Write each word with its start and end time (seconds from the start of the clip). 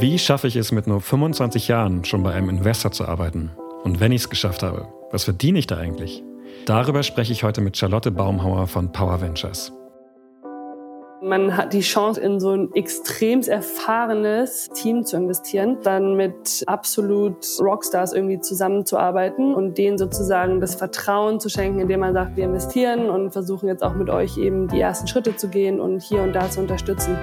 Wie 0.00 0.16
schaffe 0.16 0.46
ich 0.46 0.54
es 0.54 0.70
mit 0.70 0.86
nur 0.86 1.00
25 1.00 1.66
Jahren 1.66 2.04
schon 2.04 2.22
bei 2.22 2.32
einem 2.32 2.48
Investor 2.48 2.92
zu 2.92 3.08
arbeiten? 3.08 3.50
Und 3.82 3.98
wenn 3.98 4.12
ich 4.12 4.20
es 4.20 4.30
geschafft 4.30 4.62
habe, 4.62 4.86
was 5.10 5.24
verdiene 5.24 5.58
ich 5.58 5.66
da 5.66 5.76
eigentlich? 5.76 6.22
Darüber 6.66 7.02
spreche 7.02 7.32
ich 7.32 7.42
heute 7.42 7.60
mit 7.60 7.76
Charlotte 7.76 8.12
Baumhauer 8.12 8.68
von 8.68 8.92
Power 8.92 9.20
Ventures. 9.20 9.72
Man 11.20 11.56
hat 11.56 11.72
die 11.72 11.80
Chance, 11.80 12.20
in 12.20 12.38
so 12.38 12.52
ein 12.52 12.72
extrem 12.74 13.40
erfahrenes 13.40 14.68
Team 14.68 15.04
zu 15.04 15.16
investieren, 15.16 15.78
dann 15.82 16.14
mit 16.14 16.62
absolut 16.68 17.44
Rockstars 17.58 18.12
irgendwie 18.12 18.38
zusammenzuarbeiten 18.38 19.52
und 19.52 19.78
denen 19.78 19.98
sozusagen 19.98 20.60
das 20.60 20.76
Vertrauen 20.76 21.40
zu 21.40 21.48
schenken, 21.48 21.80
indem 21.80 22.00
man 22.00 22.14
sagt, 22.14 22.36
wir 22.36 22.44
investieren 22.44 23.10
und 23.10 23.32
versuchen 23.32 23.66
jetzt 23.66 23.82
auch 23.82 23.94
mit 23.94 24.10
euch 24.10 24.38
eben 24.38 24.68
die 24.68 24.78
ersten 24.78 25.08
Schritte 25.08 25.34
zu 25.34 25.48
gehen 25.48 25.80
und 25.80 26.00
hier 26.00 26.22
und 26.22 26.34
da 26.34 26.48
zu 26.48 26.60
unterstützen. 26.60 27.18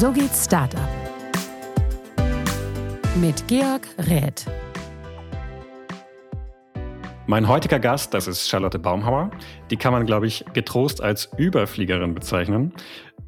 So 0.00 0.10
geht's 0.10 0.46
Startup. 0.46 0.80
Mit 3.16 3.46
Georg 3.48 3.86
Räth. 4.08 4.46
Mein 7.26 7.46
heutiger 7.46 7.78
Gast, 7.78 8.14
das 8.14 8.26
ist 8.26 8.48
Charlotte 8.48 8.78
Baumhauer. 8.78 9.30
Die 9.70 9.76
kann 9.76 9.92
man, 9.92 10.06
glaube 10.06 10.26
ich, 10.26 10.42
getrost 10.54 11.02
als 11.02 11.28
Überfliegerin 11.36 12.14
bezeichnen. 12.14 12.72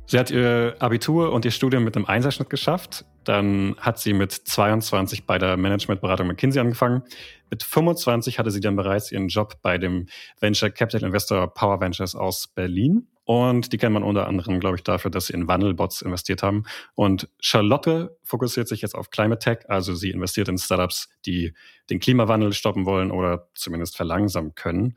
Sie 0.07 0.19
hat 0.19 0.31
ihr 0.31 0.75
Abitur 0.79 1.33
und 1.33 1.45
ihr 1.45 1.51
Studium 1.51 1.85
mit 1.85 1.95
einem 1.95 2.07
Einserschnitt 2.07 2.49
geschafft. 2.49 3.05
Dann 3.25 3.77
hat 3.79 3.99
sie 3.99 4.15
mit 4.15 4.33
22 4.33 5.27
bei 5.27 5.37
der 5.37 5.59
Managementberatung 5.59 6.27
McKinsey 6.27 6.59
angefangen. 6.59 7.03
Mit 7.51 7.63
25 7.65 8.39
hatte 8.39 8.51
sie 8.51 8.61
dann 8.61 8.77
bereits 8.77 9.13
ihren 9.13 9.29
Job 9.29 9.57
bei 9.61 9.77
dem 9.77 10.07
Venture 10.41 10.71
Capital 10.71 11.03
Investor 11.03 11.53
Power 11.53 11.83
Ventures 11.83 12.15
aus 12.15 12.49
Berlin. 12.49 13.09
Und 13.25 13.73
die 13.73 13.79
kennt 13.79 13.95
man 13.95 14.03
unter 14.03 14.27
anderem, 14.27 14.59
glaube 14.59 14.77
ich, 14.77 14.83
dafür, 14.83 15.11
dass 15.11 15.27
sie 15.27 15.35
in 15.35 15.47
Wandelbots 15.47 16.03
investiert 16.03 16.43
haben. 16.43 16.65
Und 16.95 17.29
Charlotte 17.41 18.17
fokussiert 18.25 18.69
sich 18.69 18.83
jetzt 18.83 18.95
auf 18.95 19.11
Climate 19.11 19.39
Tech, 19.39 19.59
also 19.69 19.95
sie 19.95 20.11
investiert 20.11 20.49
in 20.49 20.59
Startups, 20.59 21.09
die 21.25 21.55
den 21.89 22.01
Klimawandel 22.01 22.53
stoppen 22.53 22.85
wollen 22.85 23.11
oder 23.11 23.49
zumindest 23.55 23.97
verlangsamen 23.97 24.55
können. 24.55 24.97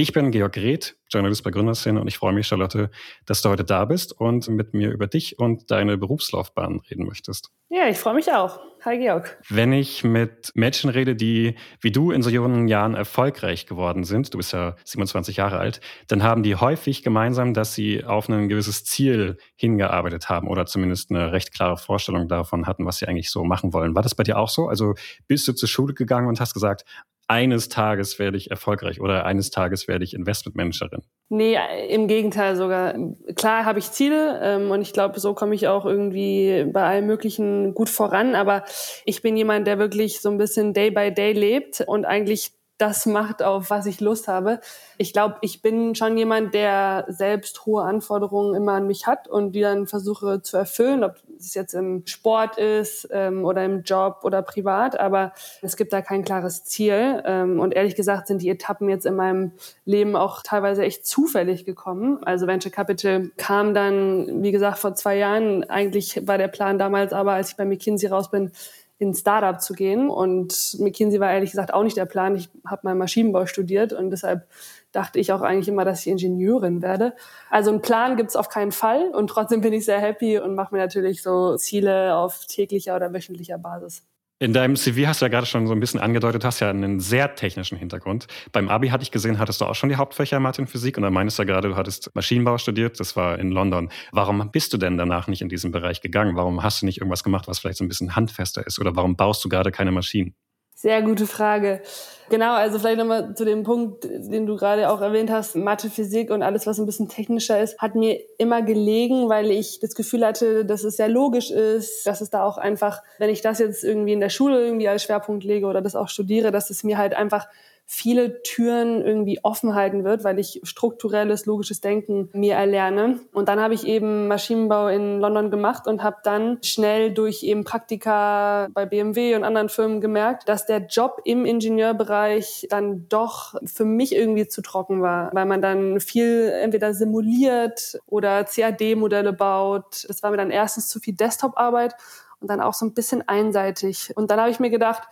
Ich 0.00 0.14
bin 0.14 0.30
Georg 0.30 0.56
Reth, 0.56 0.96
Journalist 1.10 1.44
bei 1.44 1.50
Gründerszene 1.50 2.00
und 2.00 2.08
ich 2.08 2.16
freue 2.16 2.32
mich, 2.32 2.46
Charlotte, 2.46 2.90
dass 3.26 3.42
du 3.42 3.50
heute 3.50 3.64
da 3.64 3.84
bist 3.84 4.18
und 4.18 4.48
mit 4.48 4.72
mir 4.72 4.92
über 4.92 5.06
dich 5.06 5.38
und 5.38 5.70
deine 5.70 5.98
Berufslaufbahn 5.98 6.80
reden 6.90 7.04
möchtest. 7.04 7.50
Ja, 7.68 7.86
ich 7.86 7.98
freue 7.98 8.14
mich 8.14 8.32
auch. 8.32 8.60
Hi 8.82 8.96
Georg. 8.96 9.38
Wenn 9.50 9.74
ich 9.74 10.02
mit 10.02 10.52
Menschen 10.54 10.88
rede, 10.88 11.14
die 11.14 11.54
wie 11.82 11.92
du 11.92 12.12
in 12.12 12.22
so 12.22 12.30
jungen 12.30 12.66
Jahren 12.66 12.94
erfolgreich 12.94 13.66
geworden 13.66 14.04
sind, 14.04 14.32
du 14.32 14.38
bist 14.38 14.54
ja 14.54 14.74
27 14.84 15.36
Jahre 15.36 15.58
alt, 15.58 15.82
dann 16.08 16.22
haben 16.22 16.42
die 16.42 16.56
häufig 16.56 17.02
gemeinsam, 17.02 17.52
dass 17.52 17.74
sie 17.74 18.02
auf 18.02 18.30
ein 18.30 18.48
gewisses 18.48 18.84
Ziel 18.84 19.36
hingearbeitet 19.54 20.30
haben 20.30 20.48
oder 20.48 20.64
zumindest 20.64 21.10
eine 21.10 21.30
recht 21.30 21.52
klare 21.52 21.76
Vorstellung 21.76 22.26
davon 22.26 22.66
hatten, 22.66 22.86
was 22.86 22.96
sie 22.96 23.06
eigentlich 23.06 23.28
so 23.28 23.44
machen 23.44 23.74
wollen. 23.74 23.94
War 23.94 24.02
das 24.02 24.14
bei 24.14 24.22
dir 24.22 24.38
auch 24.38 24.48
so? 24.48 24.66
Also 24.66 24.94
bist 25.28 25.46
du 25.46 25.52
zur 25.52 25.68
Schule 25.68 25.92
gegangen 25.92 26.26
und 26.26 26.40
hast 26.40 26.54
gesagt, 26.54 26.86
eines 27.30 27.68
Tages 27.68 28.18
werde 28.18 28.36
ich 28.36 28.50
erfolgreich 28.50 29.00
oder 29.00 29.24
eines 29.24 29.50
Tages 29.50 29.86
werde 29.86 30.02
ich 30.04 30.14
Investmentmanagerin? 30.14 31.02
Nee, 31.28 31.56
im 31.88 32.08
Gegenteil 32.08 32.56
sogar. 32.56 32.94
Klar 33.36 33.64
habe 33.64 33.78
ich 33.78 33.92
Ziele 33.92 34.40
ähm, 34.42 34.72
und 34.72 34.82
ich 34.82 34.92
glaube, 34.92 35.20
so 35.20 35.32
komme 35.32 35.54
ich 35.54 35.68
auch 35.68 35.86
irgendwie 35.86 36.66
bei 36.72 36.82
allem 36.82 37.06
Möglichen 37.06 37.72
gut 37.72 37.88
voran. 37.88 38.34
Aber 38.34 38.64
ich 39.04 39.22
bin 39.22 39.36
jemand, 39.36 39.68
der 39.68 39.78
wirklich 39.78 40.20
so 40.20 40.28
ein 40.28 40.38
bisschen 40.38 40.74
Day 40.74 40.90
by 40.90 41.14
Day 41.14 41.32
lebt 41.32 41.82
und 41.86 42.04
eigentlich 42.04 42.50
das 42.78 43.06
macht, 43.06 43.42
auf 43.42 43.70
was 43.70 43.86
ich 43.86 44.00
Lust 44.00 44.26
habe. 44.26 44.58
Ich 44.98 45.12
glaube, 45.12 45.36
ich 45.42 45.62
bin 45.62 45.94
schon 45.94 46.16
jemand, 46.16 46.52
der 46.52 47.04
selbst 47.08 47.64
hohe 47.64 47.84
Anforderungen 47.84 48.56
immer 48.56 48.72
an 48.72 48.88
mich 48.88 49.06
hat 49.06 49.28
und 49.28 49.52
die 49.52 49.60
dann 49.60 49.86
versuche 49.86 50.42
zu 50.42 50.56
erfüllen, 50.56 51.04
ob 51.04 51.22
es 51.40 51.54
jetzt 51.54 51.74
im 51.74 52.06
Sport 52.06 52.58
ist 52.58 53.08
ähm, 53.10 53.44
oder 53.44 53.64
im 53.64 53.82
Job 53.82 54.20
oder 54.22 54.42
privat. 54.42 54.98
Aber 54.98 55.32
es 55.62 55.76
gibt 55.76 55.92
da 55.92 56.02
kein 56.02 56.24
klares 56.24 56.64
Ziel. 56.64 57.22
Ähm, 57.24 57.60
und 57.60 57.74
ehrlich 57.74 57.96
gesagt 57.96 58.26
sind 58.26 58.42
die 58.42 58.48
Etappen 58.48 58.88
jetzt 58.88 59.06
in 59.06 59.16
meinem 59.16 59.52
Leben 59.84 60.16
auch 60.16 60.42
teilweise 60.42 60.84
echt 60.84 61.06
zufällig 61.06 61.64
gekommen. 61.64 62.22
Also 62.24 62.46
Venture 62.46 62.72
Capital 62.72 63.30
kam 63.36 63.74
dann, 63.74 64.42
wie 64.42 64.52
gesagt, 64.52 64.78
vor 64.78 64.94
zwei 64.94 65.16
Jahren. 65.16 65.64
Eigentlich 65.64 66.26
war 66.26 66.38
der 66.38 66.48
Plan 66.48 66.78
damals 66.78 67.12
aber, 67.12 67.32
als 67.32 67.50
ich 67.50 67.56
bei 67.56 67.64
McKinsey 67.64 68.08
raus 68.08 68.30
bin, 68.30 68.52
in 69.00 69.14
Startup 69.14 69.60
zu 69.60 69.72
gehen. 69.72 70.10
Und 70.10 70.76
McKinsey 70.78 71.18
war 71.18 71.32
ehrlich 71.32 71.50
gesagt 71.50 71.72
auch 71.72 71.82
nicht 71.82 71.96
der 71.96 72.04
Plan. 72.04 72.36
Ich 72.36 72.50
habe 72.66 72.82
mal 72.84 72.94
Maschinenbau 72.94 73.46
studiert 73.46 73.92
und 73.92 74.10
deshalb 74.10 74.46
dachte 74.92 75.18
ich 75.18 75.32
auch 75.32 75.42
eigentlich 75.42 75.68
immer, 75.68 75.84
dass 75.84 76.00
ich 76.00 76.08
Ingenieurin 76.08 76.82
werde. 76.82 77.14
Also 77.48 77.70
einen 77.70 77.82
Plan 77.82 78.16
gibt's 78.16 78.36
auf 78.36 78.48
keinen 78.48 78.72
Fall 78.72 79.10
und 79.14 79.28
trotzdem 79.28 79.60
bin 79.60 79.72
ich 79.72 79.84
sehr 79.84 80.00
happy 80.00 80.38
und 80.38 80.54
mache 80.54 80.74
mir 80.74 80.80
natürlich 80.80 81.22
so 81.22 81.56
Ziele 81.56 82.16
auf 82.16 82.46
täglicher 82.46 82.96
oder 82.96 83.12
wöchentlicher 83.12 83.58
Basis. 83.58 84.02
In 84.42 84.54
deinem 84.54 84.74
CV 84.74 85.06
hast 85.06 85.20
du 85.20 85.26
ja 85.26 85.28
gerade 85.28 85.44
schon 85.44 85.66
so 85.66 85.74
ein 85.74 85.80
bisschen 85.80 86.00
angedeutet, 86.00 86.46
hast 86.46 86.60
ja 86.60 86.70
einen 86.70 86.98
sehr 86.98 87.34
technischen 87.34 87.76
Hintergrund. 87.76 88.26
Beim 88.52 88.70
Abi 88.70 88.88
hatte 88.88 89.02
ich 89.02 89.10
gesehen, 89.10 89.38
hattest 89.38 89.60
du 89.60 89.66
auch 89.66 89.74
schon 89.74 89.90
die 89.90 89.96
Hauptfächer 89.96 90.38
und 90.38 90.66
Physik 90.66 90.96
und 90.96 91.02
dann 91.02 91.12
meinst 91.12 91.38
du 91.38 91.42
ja 91.42 91.46
gerade, 91.46 91.68
du 91.68 91.76
hattest 91.76 92.10
Maschinenbau 92.14 92.56
studiert, 92.56 92.98
das 93.00 93.16
war 93.16 93.38
in 93.38 93.50
London. 93.50 93.90
Warum 94.12 94.50
bist 94.50 94.72
du 94.72 94.78
denn 94.78 94.96
danach 94.96 95.28
nicht 95.28 95.42
in 95.42 95.50
diesen 95.50 95.72
Bereich 95.72 96.00
gegangen? 96.00 96.36
Warum 96.36 96.62
hast 96.62 96.80
du 96.80 96.86
nicht 96.86 97.02
irgendwas 97.02 97.22
gemacht, 97.22 97.48
was 97.48 97.58
vielleicht 97.58 97.76
so 97.76 97.84
ein 97.84 97.88
bisschen 97.88 98.16
handfester 98.16 98.66
ist? 98.66 98.78
Oder 98.78 98.96
warum 98.96 99.14
baust 99.14 99.44
du 99.44 99.50
gerade 99.50 99.70
keine 99.70 99.92
Maschinen? 99.92 100.34
Sehr 100.80 101.02
gute 101.02 101.26
Frage. 101.26 101.82
Genau, 102.30 102.54
also 102.54 102.78
vielleicht 102.78 102.96
nochmal 102.96 103.34
zu 103.34 103.44
dem 103.44 103.64
Punkt, 103.64 104.04
den 104.04 104.46
du 104.46 104.56
gerade 104.56 104.88
auch 104.88 105.02
erwähnt 105.02 105.30
hast, 105.30 105.54
Mathe, 105.54 105.90
Physik 105.90 106.30
und 106.30 106.42
alles, 106.42 106.66
was 106.66 106.78
ein 106.78 106.86
bisschen 106.86 107.10
technischer 107.10 107.60
ist, 107.60 107.76
hat 107.76 107.96
mir 107.96 108.18
immer 108.38 108.62
gelegen, 108.62 109.28
weil 109.28 109.50
ich 109.50 109.80
das 109.80 109.94
Gefühl 109.94 110.24
hatte, 110.24 110.64
dass 110.64 110.82
es 110.84 110.96
sehr 110.96 111.10
logisch 111.10 111.50
ist, 111.50 112.06
dass 112.06 112.22
es 112.22 112.30
da 112.30 112.44
auch 112.44 112.56
einfach, 112.56 113.02
wenn 113.18 113.28
ich 113.28 113.42
das 113.42 113.58
jetzt 113.58 113.84
irgendwie 113.84 114.14
in 114.14 114.20
der 114.20 114.30
Schule 114.30 114.64
irgendwie 114.64 114.88
als 114.88 115.02
Schwerpunkt 115.02 115.44
lege 115.44 115.66
oder 115.66 115.82
das 115.82 115.94
auch 115.94 116.08
studiere, 116.08 116.50
dass 116.50 116.70
es 116.70 116.82
mir 116.82 116.96
halt 116.96 117.12
einfach 117.12 117.46
viele 117.92 118.40
Türen 118.42 119.02
irgendwie 119.04 119.40
offen 119.42 119.74
halten 119.74 120.04
wird, 120.04 120.22
weil 120.22 120.38
ich 120.38 120.60
strukturelles, 120.62 121.44
logisches 121.46 121.80
Denken 121.80 122.28
mir 122.32 122.54
erlerne. 122.54 123.18
Und 123.32 123.48
dann 123.48 123.58
habe 123.58 123.74
ich 123.74 123.84
eben 123.84 124.28
Maschinenbau 124.28 124.86
in 124.86 125.18
London 125.18 125.50
gemacht 125.50 125.88
und 125.88 126.04
habe 126.04 126.18
dann 126.22 126.62
schnell 126.62 127.12
durch 127.12 127.42
eben 127.42 127.64
Praktika 127.64 128.68
bei 128.72 128.86
BMW 128.86 129.34
und 129.34 129.42
anderen 129.42 129.68
Firmen 129.68 130.00
gemerkt, 130.00 130.48
dass 130.48 130.66
der 130.66 130.86
Job 130.86 131.20
im 131.24 131.44
Ingenieurbereich 131.44 132.68
dann 132.70 133.08
doch 133.08 133.56
für 133.64 133.84
mich 133.84 134.14
irgendwie 134.14 134.46
zu 134.46 134.62
trocken 134.62 135.02
war, 135.02 135.30
weil 135.34 135.46
man 135.46 135.60
dann 135.60 135.98
viel 135.98 136.48
entweder 136.62 136.94
simuliert 136.94 137.98
oder 138.06 138.44
CAD-Modelle 138.44 139.32
baut. 139.32 140.06
Das 140.06 140.22
war 140.22 140.30
mir 140.30 140.36
dann 140.36 140.52
erstens 140.52 140.86
zu 140.86 141.00
viel 141.00 141.14
Desktop-Arbeit 141.14 141.96
und 142.38 142.48
dann 142.48 142.60
auch 142.60 142.74
so 142.74 142.86
ein 142.86 142.94
bisschen 142.94 143.28
einseitig. 143.28 144.12
Und 144.14 144.30
dann 144.30 144.38
habe 144.38 144.50
ich 144.50 144.60
mir 144.60 144.70
gedacht, 144.70 145.02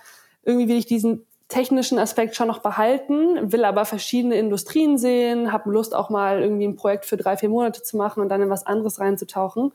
irgendwie 0.45 0.69
will 0.69 0.78
ich 0.78 0.87
diesen 0.87 1.27
technischen 1.48 1.98
Aspekt 1.98 2.36
schon 2.36 2.48
noch 2.48 2.59
behalten, 2.59 3.53
will 3.53 3.64
aber 3.64 3.86
verschiedene 3.86 4.36
Industrien 4.36 4.98
sehen, 4.98 5.50
habe 5.50 5.70
Lust 5.70 5.94
auch 5.94 6.10
mal 6.10 6.41
irgendwie 6.41 6.66
ein 6.66 6.76
Projekt 6.76 7.06
für 7.06 7.16
drei, 7.16 7.36
vier 7.36 7.48
Monate 7.48 7.82
zu 7.82 7.97
machen 7.97 8.20
und 8.22 8.28
dann 8.28 8.42
in 8.42 8.50
was 8.50 8.66
anderes 8.66 9.00
reinzutauchen. 9.00 9.72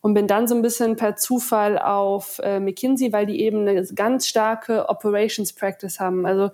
Und 0.00 0.14
bin 0.14 0.26
dann 0.26 0.48
so 0.48 0.56
ein 0.56 0.62
bisschen 0.62 0.96
per 0.96 1.14
Zufall 1.14 1.78
auf 1.78 2.40
äh, 2.42 2.58
McKinsey, 2.58 3.12
weil 3.12 3.24
die 3.24 3.40
eben 3.40 3.68
eine 3.68 3.84
ganz 3.94 4.26
starke 4.26 4.88
Operations 4.88 5.52
Practice 5.52 6.00
haben. 6.00 6.26
Also 6.26 6.50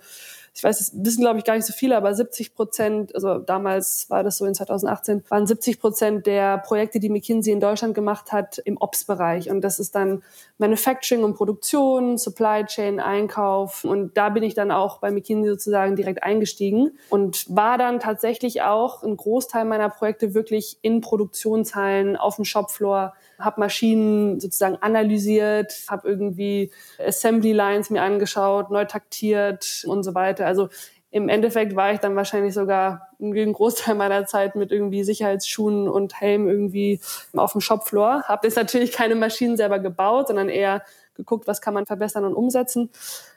ich 0.53 0.63
weiß, 0.63 0.77
das 0.77 0.91
wissen 0.93 1.21
glaube 1.21 1.39
ich 1.39 1.45
gar 1.45 1.55
nicht 1.55 1.65
so 1.65 1.73
viele, 1.73 1.97
aber 1.97 2.13
70 2.13 2.55
Prozent, 2.55 3.15
also 3.15 3.39
damals 3.39 4.09
war 4.09 4.23
das 4.23 4.37
so 4.37 4.45
in 4.45 4.53
2018, 4.53 5.23
waren 5.29 5.47
70 5.47 5.79
Prozent 5.79 6.25
der 6.25 6.57
Projekte, 6.57 6.99
die 6.99 7.09
McKinsey 7.09 7.53
in 7.53 7.59
Deutschland 7.59 7.93
gemacht 7.95 8.31
hat, 8.31 8.57
im 8.59 8.77
Ops-Bereich. 8.77 9.49
Und 9.49 9.61
das 9.61 9.79
ist 9.79 9.95
dann 9.95 10.23
Manufacturing 10.57 11.23
und 11.23 11.35
Produktion, 11.35 12.17
Supply 12.17 12.65
Chain, 12.65 12.99
Einkauf. 12.99 13.83
Und 13.83 14.17
da 14.17 14.29
bin 14.29 14.43
ich 14.43 14.53
dann 14.53 14.71
auch 14.71 14.99
bei 14.99 15.11
McKinsey 15.11 15.49
sozusagen 15.49 15.95
direkt 15.95 16.23
eingestiegen 16.23 16.91
und 17.09 17.45
war 17.55 17.77
dann 17.77 17.99
tatsächlich 17.99 18.61
auch 18.61 19.03
ein 19.03 19.15
Großteil 19.17 19.65
meiner 19.65 19.89
Projekte 19.89 20.33
wirklich 20.33 20.77
in 20.81 21.01
Produktionshallen 21.01 22.17
auf 22.17 22.35
dem 22.35 22.45
Shopfloor 22.45 23.13
habe 23.39 23.61
Maschinen 23.61 24.39
sozusagen 24.39 24.77
analysiert, 24.81 25.73
habe 25.87 26.07
irgendwie 26.07 26.71
Assembly 26.97 27.53
Lines 27.53 27.89
mir 27.89 28.01
angeschaut, 28.01 28.71
neu 28.71 28.85
taktiert 28.85 29.83
und 29.87 30.03
so 30.03 30.15
weiter. 30.15 30.45
Also 30.45 30.69
im 31.11 31.27
Endeffekt 31.27 31.75
war 31.75 31.91
ich 31.91 31.99
dann 31.99 32.15
wahrscheinlich 32.15 32.53
sogar 32.53 33.09
einen 33.19 33.53
Großteil 33.53 33.95
meiner 33.95 34.25
Zeit 34.25 34.55
mit 34.55 34.71
irgendwie 34.71 35.03
Sicherheitsschuhen 35.03 35.87
und 35.87 36.19
Helm 36.21 36.47
irgendwie 36.47 36.99
auf 37.33 37.53
dem 37.53 37.61
Shopfloor. 37.61 38.23
Habe 38.27 38.47
jetzt 38.47 38.55
natürlich 38.55 38.91
keine 38.91 39.15
Maschinen 39.15 39.57
selber 39.57 39.79
gebaut, 39.79 40.27
sondern 40.27 40.49
eher 40.49 40.83
geguckt, 41.15 41.47
was 41.47 41.61
kann 41.61 41.73
man 41.73 41.85
verbessern 41.85 42.25
und 42.25 42.33
umsetzen. 42.33 42.89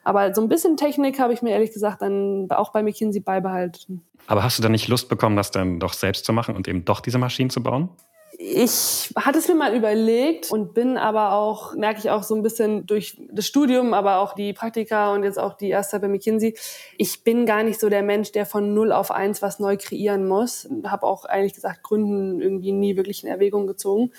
Aber 0.05 0.35
so 0.35 0.43
ein 0.43 0.49
bisschen 0.49 0.77
Technik 0.77 1.19
habe 1.19 1.33
ich 1.33 1.43
mir 1.43 1.51
ehrlich 1.51 1.73
gesagt 1.73 2.03
dann 2.03 2.47
auch 2.51 2.73
bei 2.73 2.83
McKinsey 2.83 3.21
beibehalten. 3.21 4.03
Aber 4.27 4.45
hast 4.45 4.59
du 4.59 4.63
dann 4.63 4.73
nicht 4.73 4.89
Lust 4.89 5.09
bekommen, 5.09 5.37
das 5.37 5.51
dann 5.51 5.81
doch 5.81 5.95
selbst 5.95 6.25
zu 6.25 6.33
machen 6.33 6.55
und 6.55 6.69
eben 6.69 6.85
doch 6.85 7.01
diese 7.01 7.19
Maschinen 7.19 7.51
zu 7.51 7.63
bauen? 7.63 7.89
Ich 8.45 9.13
hatte 9.15 9.39
es 9.39 9.47
mir 9.47 9.55
mal 9.55 9.73
überlegt 9.73 10.51
und 10.51 10.75
bin 10.75 10.99
aber 10.99 11.33
auch, 11.33 11.77
merke 11.77 12.01
ich 12.01 12.11
auch 12.11 12.25
so 12.25 12.35
ein 12.35 12.43
bisschen 12.43 12.87
durch 12.89 13.17
das 13.31 13.47
Studium, 13.47 13.95
aber 13.95 14.19
auch 14.19 14.35
die 14.35 14.53
Praktika 14.53 15.15
und 15.15 15.23
jetzt 15.23 15.39
auch 15.39 15.55
die 15.55 15.69
erste 15.69 16.01
bei 16.01 16.09
McKinsey. 16.09 16.57
Ich 16.99 17.23
bin 17.23 17.47
gar 17.47 17.63
nicht 17.63 17.79
so 17.79 17.89
der 17.89 18.03
Mensch, 18.03 18.33
der 18.33 18.45
von 18.45 18.75
null 18.75 18.91
auf 18.91 19.13
eins 19.13 19.43
was 19.43 19.61
neu 19.61 19.77
kreieren 19.77 20.27
muss. 20.27 20.69
Habe 20.85 21.07
auch 21.07 21.25
ehrlich 21.25 21.55
gesagt 21.55 21.85
Gründen 21.85 22.41
irgendwie 22.41 22.73
nie 22.73 22.97
wirklich 22.97 23.23
in 23.23 23.31
Erwägung 23.31 23.69
gezogen 23.69 24.11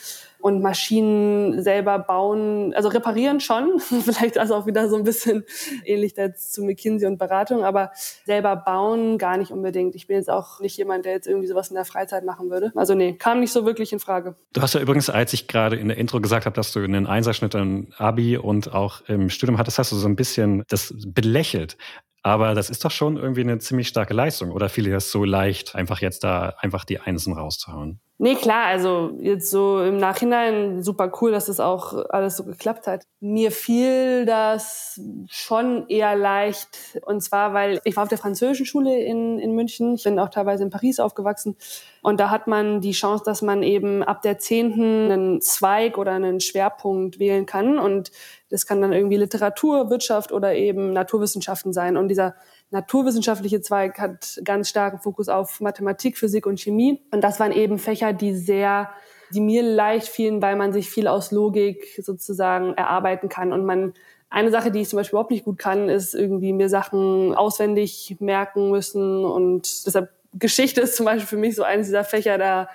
und 0.43 0.61
Maschinen 0.61 1.63
selber 1.63 1.99
bauen, 1.99 2.73
also 2.73 2.89
reparieren 2.89 3.39
schon, 3.39 3.79
vielleicht 3.79 4.37
also 4.37 4.55
auch 4.55 4.65
wieder 4.65 4.89
so 4.89 4.97
ein 4.97 5.05
bisschen 5.05 5.45
ähnlich 5.85 6.15
zu 6.35 6.65
McKinsey 6.65 7.07
und 7.07 7.17
Beratung, 7.17 7.63
aber 7.63 7.91
selber 8.25 8.57
bauen 8.57 9.17
gar 9.17 9.37
nicht 9.37 9.51
unbedingt. 9.51 9.95
Ich 9.95 10.07
bin 10.07 10.17
jetzt 10.17 10.29
auch 10.29 10.59
nicht 10.59 10.75
jemand, 10.77 11.05
der 11.05 11.13
jetzt 11.13 11.27
irgendwie 11.27 11.47
sowas 11.47 11.69
in 11.69 11.75
der 11.75 11.85
Freizeit 11.85 12.25
machen 12.25 12.49
würde. 12.49 12.73
Also 12.75 12.93
nee, 12.93 13.13
kam 13.13 13.39
nicht 13.39 13.53
so 13.53 13.65
wirklich 13.65 13.93
in 13.93 13.99
Frage. 13.99 14.35
Du 14.51 14.61
hast 14.61 14.73
ja 14.73 14.81
übrigens, 14.81 15.09
als 15.09 15.31
ich 15.31 15.47
gerade 15.47 15.77
in 15.77 15.87
der 15.87 15.97
Intro 15.97 16.19
gesagt 16.19 16.45
habe, 16.45 16.55
dass 16.57 16.73
du 16.73 16.81
einen 16.81 17.07
Einserschnitt 17.07 17.55
an 17.55 17.93
Abi 17.97 18.35
und 18.35 18.73
auch 18.73 18.99
im 19.07 19.29
Studium 19.29 19.57
hattest, 19.57 19.79
hast 19.79 19.93
du 19.93 19.95
so 19.95 20.09
ein 20.09 20.17
bisschen 20.17 20.63
das 20.67 20.93
belächelt. 21.07 21.77
Aber 22.21 22.53
das 22.53 22.69
ist 22.69 22.83
doch 22.83 22.91
schon 22.91 23.15
irgendwie 23.15 23.41
eine 23.41 23.59
ziemlich 23.59 23.87
starke 23.87 24.13
Leistung. 24.13 24.51
Oder 24.51 24.67
fiel 24.67 24.83
dir 24.83 24.93
das 24.93 25.09
so 25.09 25.23
leicht, 25.23 25.73
einfach 25.73 26.01
jetzt 26.01 26.25
da 26.25 26.55
einfach 26.59 26.83
die 26.83 26.99
Einsen 26.99 27.31
rauszuhauen? 27.31 28.01
Nee, 28.23 28.35
klar, 28.35 28.67
also 28.67 29.17
jetzt 29.19 29.51
so 29.51 29.83
im 29.83 29.97
Nachhinein 29.97 30.81
super 30.81 31.11
cool, 31.19 31.33
dass 31.33 31.47
das 31.47 31.59
auch 31.59 32.05
alles 32.07 32.37
so 32.37 32.45
geklappt 32.45 32.87
hat. 32.87 33.03
Mir 33.19 33.51
fiel 33.51 34.25
das 34.25 34.97
schon 35.27 35.89
eher 35.89 36.15
leicht. 36.15 37.01
Und 37.05 37.19
zwar, 37.21 37.53
weil 37.53 37.81
ich 37.83 37.97
war 37.97 38.03
auf 38.03 38.09
der 38.09 38.17
französischen 38.17 38.65
Schule 38.65 38.97
in, 38.97 39.39
in 39.39 39.53
München. 39.55 39.95
Ich 39.95 40.03
bin 40.03 40.19
auch 40.19 40.29
teilweise 40.29 40.63
in 40.63 40.69
Paris 40.69 41.01
aufgewachsen. 41.01 41.57
Und 42.01 42.21
da 42.21 42.29
hat 42.29 42.47
man 42.47 42.79
die 42.79 42.93
Chance, 42.93 43.25
dass 43.25 43.41
man 43.41 43.61
eben 43.61 44.03
ab 44.03 44.21
der 44.21 44.39
zehnten 44.39 45.11
einen 45.11 45.41
Zweig 45.41 45.97
oder 45.97 46.13
einen 46.13 46.39
Schwerpunkt 46.39 47.19
wählen 47.19 47.45
kann. 47.45 47.77
Und 47.77 48.09
das 48.49 48.65
kann 48.65 48.79
dann 48.79 48.93
irgendwie 48.93 49.17
Literatur, 49.17 49.89
Wirtschaft 49.89 50.31
oder 50.31 50.55
eben 50.55 50.93
Naturwissenschaften 50.93 51.73
sein. 51.73 51.97
Und 51.97 52.07
dieser 52.07 52.35
naturwissenschaftliche 52.73 53.61
Zweig 53.61 53.99
hat 53.99 54.41
ganz 54.43 54.67
starken 54.67 54.99
Fokus 54.99 55.29
auf 55.29 55.61
Mathematik, 55.61 56.17
Physik 56.17 56.47
und 56.47 56.59
Chemie. 56.59 57.01
Und 57.11 57.23
das 57.23 57.39
waren 57.39 57.51
eben 57.51 57.77
Fächer, 57.77 58.13
die 58.13 58.33
sehr, 58.33 58.89
die 59.31 59.41
mir 59.41 59.61
leicht 59.61 60.07
fielen, 60.07 60.41
weil 60.41 60.55
man 60.55 60.73
sich 60.73 60.89
viel 60.89 61.07
aus 61.07 61.31
Logik 61.31 61.99
sozusagen 62.01 62.73
erarbeiten 62.73 63.29
kann. 63.29 63.53
Und 63.53 63.63
man, 63.63 63.93
eine 64.29 64.49
Sache, 64.49 64.71
die 64.71 64.81
ich 64.81 64.89
zum 64.89 64.97
Beispiel 64.97 65.13
überhaupt 65.13 65.29
nicht 65.29 65.45
gut 65.45 65.59
kann, 65.59 65.87
ist 65.87 66.15
irgendwie 66.15 66.51
mir 66.51 66.67
Sachen 66.67 67.35
auswendig 67.35 68.17
merken 68.19 68.71
müssen. 68.71 69.23
Und 69.23 69.85
deshalb 69.85 70.09
Geschichte 70.33 70.81
ist 70.81 70.95
zum 70.95 71.05
Beispiel 71.05 71.27
für 71.27 71.37
mich 71.37 71.55
so 71.55 71.61
eines 71.61 71.87
dieser 71.87 72.03
Fächer, 72.03 72.39
da 72.39 72.69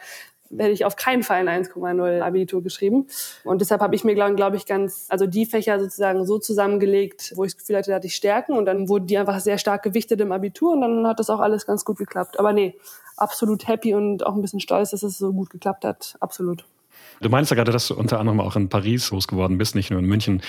hätte 0.51 0.71
ich 0.71 0.85
auf 0.85 0.97
keinen 0.97 1.23
Fall 1.23 1.47
ein 1.47 1.65
1,0 1.65 2.21
Abitur 2.21 2.63
geschrieben. 2.63 3.07
Und 3.45 3.61
deshalb 3.61 3.81
habe 3.81 3.95
ich 3.95 4.05
mir, 4.05 4.15
glaube 4.15 4.35
glaub 4.35 4.55
ich, 4.55 4.67
ganz, 4.67 5.07
also 5.09 5.27
die 5.27 5.47
Fächer 5.47 5.79
sozusagen 5.81 6.25
so 6.25 6.39
zusammengelegt, 6.39 7.33
wo 7.37 7.45
ich 7.45 7.53
das 7.53 7.59
Gefühl 7.59 7.77
hatte, 7.77 7.91
da 7.91 7.97
hatte 7.97 8.07
ich 8.07 8.15
Stärken 8.15 8.53
und 8.53 8.67
dann 8.67 8.89
wurden 8.89 9.07
die 9.07 9.19
einfach 9.19 9.41
sehr 9.41 9.59
stark 9.59 9.83
gewichtet 9.83 10.21
im 10.21 10.33
Abitur 10.33 10.73
und 10.73 10.81
dann 10.81 11.07
hat 11.07 11.19
das 11.19 11.31
auch 11.31 11.41
alles 11.41 11.67
ganz 11.67 11.85
gut 11.85 11.99
geklappt. 11.99 12.39
Aber 12.39 12.53
nee, 12.53 12.77
absolut 13.17 13.69
happy 13.69 13.95
und 13.95 14.25
auch 14.25 14.35
ein 14.35 14.43
bisschen 14.43 14.61
stolz, 14.61 14.91
dass 14.91 15.03
es 15.03 15.19
so 15.19 15.33
gut 15.33 15.51
geklappt 15.51 15.85
hat. 15.85 16.17
Absolut. 16.21 16.65
Du 17.21 17.29
meinst 17.29 17.51
ja 17.51 17.57
gerade, 17.57 17.73
dass 17.73 17.89
du 17.89 17.95
unter 17.95 18.21
anderem 18.21 18.41
auch 18.41 18.57
in 18.57 18.69
Paris 18.69 19.11
groß 19.11 19.27
geworden 19.27 19.59
bist, 19.59 19.75
nicht 19.75 19.91
nur 19.91 20.01
in 20.01 20.07
München. 20.07 20.43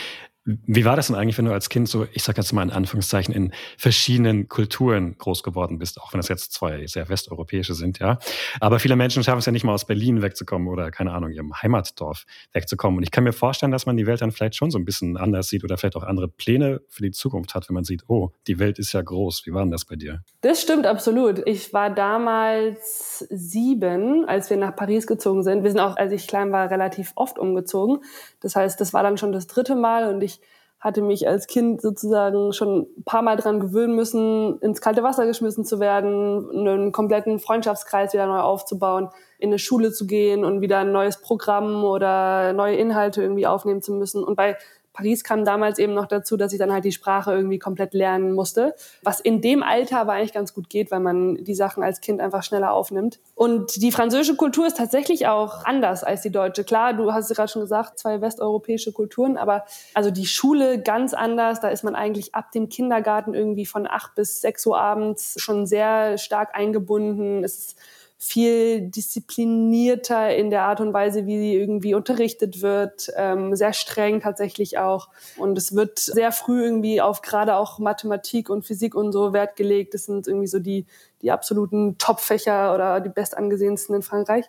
Wie 0.66 0.86
war 0.86 0.96
das 0.96 1.08
denn 1.08 1.16
eigentlich, 1.16 1.38
wenn 1.38 1.46
du 1.46 1.52
als 1.52 1.70
Kind 1.70 1.88
so, 1.88 2.08
ich 2.14 2.24
sag 2.24 2.38
jetzt 2.38 2.54
mal 2.54 2.64
in 2.64 2.72
Anführungszeichen, 2.72 3.34
in 3.34 3.52
verschiedenen 3.78 4.48
Kulturen 4.48 5.18
groß 5.18 5.44
geworden 5.44 5.78
bist, 5.78 6.02
auch 6.02 6.14
wenn 6.14 6.20
das 6.20 6.28
jetzt 6.28 6.54
zwei 6.54 6.88
sehr 6.88 7.10
westeuropäische 7.10 7.74
sind, 7.74 8.00
ja? 8.00 8.18
Aber 8.60 8.80
viele 8.80 8.96
Menschen 8.96 9.24
schaffen 9.24 9.40
es 9.40 9.46
ja 9.46 9.52
nicht 9.52 9.64
mal 9.64 9.74
aus 9.74 9.86
Berlin 9.86 10.22
wegzukommen 10.22 10.68
oder, 10.68 10.92
keine 10.92 11.12
Ahnung, 11.12 11.32
ihrem 11.32 11.54
Heimatdorf 11.62 12.26
wegzukommen. 12.54 12.98
Und 12.98 13.04
ich 13.04 13.12
kann 13.12 13.24
mir 13.24 13.34
vorstellen, 13.34 13.72
dass 13.72 13.86
man 13.86 13.98
die 13.98 14.08
Welt 14.08 14.22
dann 14.22 14.32
vielleicht 14.32 14.56
schon 14.56 14.72
so 14.72 14.80
ein 14.80 14.86
bisschen 14.86 15.18
anders 15.18 15.50
sieht 15.50 15.64
oder 15.64 15.78
vielleicht 15.78 15.96
auch 15.96 16.04
andere 16.04 16.28
Pläne 16.28 16.82
für 16.88 17.04
die 17.04 17.12
Zukunft 17.12 17.54
hat, 17.54 17.70
wenn 17.70 17.76
man 17.76 17.84
sieht, 17.84 18.04
oh, 18.08 18.32
die 18.48 18.60
Welt 18.60 18.80
ist 18.80 18.94
ja 18.94 19.02
groß. 19.02 19.46
Wie 19.46 19.54
war 19.54 19.62
denn 19.62 19.72
das 19.72 19.86
bei 19.86 19.96
dir? 19.96 20.24
Das 20.42 20.62
stimmt 20.62 20.88
absolut. 20.88 21.42
Ich 21.46 21.74
war 21.74 21.90
damals 21.90 23.26
sieben, 23.30 24.26
als 24.28 24.50
wir 24.50 24.58
nach 24.58 24.76
Paris 24.76 25.06
gezogen 25.06 25.44
sind. 25.44 25.64
Wir 25.64 25.72
sind 25.72 25.80
auch, 25.80 25.98
als 25.98 26.12
ich 26.12 26.28
klein 26.28 26.52
war, 26.52 26.72
relativ 26.72 27.12
oft 27.16 27.38
umgezogen. 27.38 28.00
Das 28.40 28.56
heißt, 28.56 28.80
das 28.80 28.94
war 28.94 29.04
dann 29.04 29.18
schon 29.18 29.32
das 29.32 29.48
dritte 29.48 29.76
Mal 29.76 30.14
und 30.14 30.22
ich 30.22 30.39
hatte 30.80 31.02
mich 31.02 31.28
als 31.28 31.48
Kind 31.48 31.82
sozusagen 31.82 32.54
schon 32.54 32.88
ein 32.98 33.04
paar 33.04 33.22
Mal 33.22 33.36
dran 33.36 33.60
gewöhnen 33.60 33.96
müssen, 33.96 34.60
ins 34.60 34.80
kalte 34.80 35.04
Wasser 35.04 35.26
geschmissen 35.26 35.66
zu 35.66 35.80
werden, 35.80 36.50
einen 36.52 36.92
kompletten 36.94 37.40
Freundschaftskreis 37.40 38.14
wieder 38.14 38.28
neu 38.28 38.40
aufzubauen, 38.40 39.10
in 39.40 39.50
eine 39.50 39.60
Schule 39.60 39.92
zu 39.92 40.08
gehen 40.08 40.46
und 40.46 40.62
wieder 40.62 40.80
ein 40.80 40.92
neues 40.94 41.22
Programm 41.22 41.84
oder 41.84 42.54
neue 42.54 42.78
Inhalte 42.78 43.22
irgendwie 43.22 43.48
aufnehmen 43.48 43.82
zu 43.82 43.94
müssen. 43.94 44.24
Und 44.24 44.36
bei 44.36 44.56
Paris 45.00 45.24
kam 45.24 45.46
damals 45.46 45.80
eben 45.80 45.94
noch 45.94 46.08
dazu, 46.08 46.36
dass 46.36 46.52
ich 46.52 46.60
dann 46.60 46.74
halt 46.74 46.84
die 46.84 46.92
Sprache 46.92 47.32
irgendwie 47.32 47.58
komplett 47.58 47.94
lernen 47.94 48.34
musste, 48.34 48.76
was 49.02 49.22
in 49.22 49.40
dem 49.40 49.64
Alter 49.64 50.02
aber 50.02 50.12
eigentlich 50.12 50.34
ganz 50.34 50.54
gut 50.54 50.70
geht, 50.70 50.92
weil 50.92 51.00
man 51.00 51.42
die 51.42 51.56
Sachen 51.56 51.84
als 51.84 52.02
Kind 52.02 52.20
einfach 52.20 52.44
schneller 52.44 52.74
aufnimmt. 52.74 53.22
Und 53.34 53.82
die 53.82 53.94
französische 53.94 54.36
Kultur 54.36 54.68
ist 54.68 54.76
tatsächlich 54.76 55.28
auch 55.28 55.64
anders 55.64 56.04
als 56.04 56.22
die 56.22 56.32
deutsche. 56.32 56.66
Klar, 56.66 56.94
du 56.94 57.14
hast 57.14 57.32
es 57.32 57.38
gerade 57.38 57.50
schon 57.50 57.62
gesagt, 57.62 57.98
zwei 57.98 58.20
westeuropäische 58.20 58.92
Kulturen, 58.92 59.38
aber 59.38 59.64
also 59.94 60.12
die 60.12 60.26
Schule 60.26 60.82
ganz 60.82 61.14
anders. 61.14 61.62
Da 61.62 61.70
ist 61.70 61.86
man 61.86 61.96
eigentlich 61.96 62.36
ab 62.36 62.52
dem 62.52 62.68
Kindergarten 62.68 63.34
irgendwie 63.34 63.66
von 63.66 63.88
acht 63.88 64.16
bis 64.16 64.42
sechs 64.42 64.66
Uhr 64.66 64.78
abends 64.78 65.36
schon 65.38 65.66
sehr 65.66 66.18
stark 66.18 66.54
eingebunden. 66.56 67.46
Es 67.46 67.58
ist 67.58 67.80
viel 68.22 68.82
disziplinierter 68.82 70.36
in 70.36 70.50
der 70.50 70.64
Art 70.64 70.82
und 70.82 70.94
Weise, 70.94 71.26
wie 71.26 71.40
sie 71.40 71.56
irgendwie 71.56 71.94
unterrichtet 71.94 72.62
wird, 72.62 73.10
ähm, 73.16 73.56
sehr 73.56 73.72
streng 73.72 74.20
tatsächlich 74.20 74.78
auch. 74.78 75.08
Und 75.38 75.58
es 75.58 75.74
wird 75.74 76.00
sehr 76.00 76.34
früh 76.34 76.62
irgendwie 76.62 77.00
auf 77.00 77.22
gerade 77.22 77.56
auch 77.56 77.80
Mathematik 77.80 78.50
und 78.50 78.66
Physik 78.66 78.94
und 78.94 79.14
so 79.14 79.32
Wert 79.32 79.56
gelegt. 79.56 79.94
Das 79.94 80.04
sind 80.04 80.28
irgendwie 80.28 80.48
so 80.48 80.60
die, 80.60 80.86
die 81.22 81.32
absoluten 81.32 81.98
Top-Fächer 81.98 82.76
oder 82.76 83.00
die 83.00 83.08
bestangesehensten 83.08 83.96
in 83.96 84.02
Frankreich. 84.02 84.44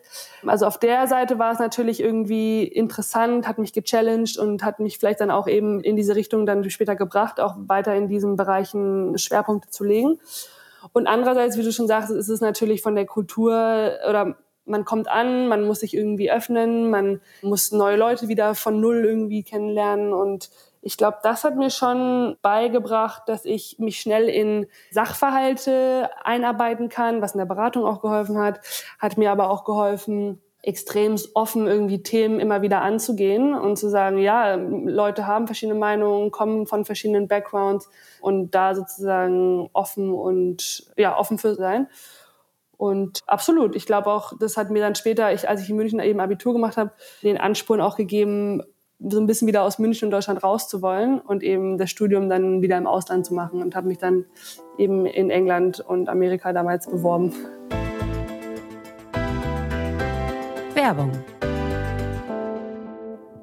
Also 0.45 0.67
auf 0.67 0.79
der 0.79 1.07
Seite 1.07 1.39
war 1.39 1.53
es 1.53 1.61
natürlich 1.61 2.01
irgendwie 2.01 2.65
interessant, 2.65 3.47
hat 3.47 3.59
mich 3.59 3.73
gechallenged 3.73 4.37
und 4.37 4.65
hat 4.65 4.81
mich 4.81 4.99
vielleicht 4.99 5.21
dann 5.21 5.31
auch 5.31 5.47
eben 5.47 5.79
in 5.81 5.95
diese 5.95 6.17
Richtung 6.17 6.45
dann 6.45 6.69
später 6.71 6.97
gebracht, 6.97 7.39
auch 7.39 7.55
weiter 7.69 7.95
in 7.95 8.09
diesen 8.09 8.35
Bereichen 8.35 9.17
Schwerpunkte 9.17 9.71
zu 9.71 9.85
legen. 9.85 10.19
Und 10.93 11.07
andererseits, 11.07 11.57
wie 11.57 11.63
du 11.63 11.73
schon 11.73 11.87
sagst, 11.87 12.11
ist 12.11 12.29
es 12.29 12.41
natürlich 12.41 12.83
von 12.83 12.95
der 12.95 13.07
Kultur 13.07 13.53
oder 14.09 14.37
man 14.65 14.85
kommt 14.85 15.09
an, 15.09 15.49
man 15.49 15.67
muss 15.67 15.81
sich 15.81 15.95
irgendwie 15.95 16.31
öffnen, 16.31 16.91
man 16.91 17.21
muss 17.43 17.73
neue 17.73 17.97
Leute 17.97 18.29
wieder 18.29 18.55
von 18.55 18.81
Null 18.81 19.05
irgendwie 19.05 19.43
kennenlernen. 19.43 20.13
Und 20.13 20.51
ich 20.83 20.97
glaube, 20.97 21.19
das 21.23 21.45
hat 21.45 21.57
mir 21.57 21.71
schon 21.71 22.37
beigebracht, 22.43 23.23
dass 23.27 23.45
ich 23.45 23.77
mich 23.79 24.01
schnell 24.01 24.29
in 24.29 24.67
Sachverhalte 24.91 26.11
einarbeiten 26.23 26.89
kann, 26.89 27.21
was 27.21 27.35
in 27.35 27.39
der 27.39 27.47
Beratung 27.47 27.85
auch 27.85 28.01
geholfen 28.01 28.39
hat, 28.39 28.61
hat 28.99 29.19
mir 29.19 29.31
aber 29.33 29.51
auch 29.51 29.65
geholfen, 29.65 30.41
extrem 30.63 31.17
offen 31.35 31.67
irgendwie 31.67 32.03
Themen 32.03 32.39
immer 32.39 32.63
wieder 32.63 32.83
anzugehen 32.83 33.55
und 33.55 33.77
zu 33.77 33.89
sagen, 33.89 34.19
ja, 34.19 34.57
Leute 34.57 35.27
haben 35.27 35.47
verschiedene 35.47 35.79
Meinungen, 35.79 36.31
kommen 36.31 36.67
von 36.67 36.85
verschiedenen 36.85 37.29
Backgrounds 37.29 37.89
und 38.21 38.55
da 38.55 38.75
sozusagen 38.75 39.71
offen 39.73 40.13
und 40.13 40.93
ja, 40.97 41.17
offen 41.17 41.39
für 41.39 41.55
sein. 41.55 41.89
Und 42.77 43.21
absolut, 43.27 43.77
ich 43.77 43.85
glaube 43.85 44.11
auch, 44.11 44.33
das 44.39 44.57
hat 44.57 44.71
mir 44.71 44.81
dann 44.81 44.95
später, 44.95 45.33
ich, 45.33 45.49
als 45.49 45.63
ich 45.63 45.71
in 45.71 45.77
München 45.77 46.01
eben 46.01 46.21
Abitur 46.21 46.55
gemacht 46.55 46.77
habe, 46.77 46.93
den 47.23 47.39
Ansporn 47.39 47.81
auch 47.81 47.97
gegeben, 47.97 48.63
so 48.99 49.19
ein 49.19 49.27
bisschen 49.27 49.49
wieder 49.49 49.63
aus 49.63 49.79
München 49.79 50.07
und 50.07 50.13
Deutschland 50.13 50.43
rauszuwollen 50.43 51.21
und 51.21 51.43
eben 51.43 51.79
das 51.79 51.91
Studium 51.91 52.29
dann 52.29 52.61
wieder 52.63 52.77
im 52.77 52.87
Ausland 52.87 53.25
zu 53.25 53.35
machen 53.35 53.63
und 53.63 53.75
habe 53.75 53.89
mich 53.89 53.99
dann 53.99 54.27
eben 54.77 55.07
in 55.07 55.31
England 55.31 55.81
und 55.81 56.09
Amerika 56.09 56.53
damals 56.53 56.87
beworben. 56.87 57.35
Werbung. 60.91 61.13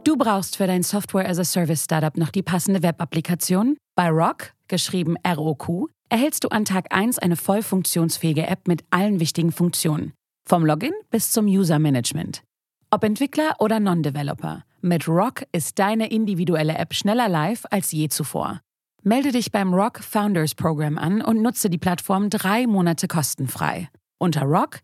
Du 0.03 0.17
brauchst 0.17 0.57
für 0.57 0.67
dein 0.67 0.83
Software 0.83 1.29
as 1.29 1.39
a 1.39 1.45
Service 1.45 1.85
Startup 1.85 2.17
noch 2.17 2.29
die 2.29 2.43
passende 2.43 2.83
Web-Applikation? 2.83 3.77
Bei 3.95 4.09
Rock, 4.09 4.51
geschrieben 4.67 5.15
ROQ, 5.25 5.87
erhältst 6.09 6.43
du 6.43 6.49
an 6.49 6.65
Tag 6.65 6.87
1 6.93 7.19
eine 7.19 7.37
voll 7.37 7.61
funktionsfähige 7.61 8.45
App 8.47 8.67
mit 8.67 8.83
allen 8.89 9.21
wichtigen 9.21 9.53
Funktionen. 9.53 10.11
Vom 10.45 10.65
Login 10.65 10.91
bis 11.09 11.31
zum 11.31 11.45
User-Management. 11.45 12.43
Ob 12.91 13.05
Entwickler 13.05 13.55
oder 13.59 13.79
Non-Developer, 13.79 14.65
mit 14.81 15.07
Rock 15.07 15.45
ist 15.53 15.79
deine 15.79 16.11
individuelle 16.11 16.77
App 16.77 16.93
schneller 16.93 17.29
live 17.29 17.65
als 17.71 17.93
je 17.93 18.09
zuvor. 18.09 18.59
Melde 19.03 19.31
dich 19.31 19.53
beim 19.53 19.73
Rock 19.73 19.99
Founders 19.99 20.53
Program 20.53 20.97
an 20.97 21.21
und 21.21 21.41
nutze 21.41 21.69
die 21.69 21.77
Plattform 21.77 22.29
drei 22.29 22.67
Monate 22.67 23.07
kostenfrei. 23.07 23.89
Unter 24.17 24.43
rock, 24.43 24.81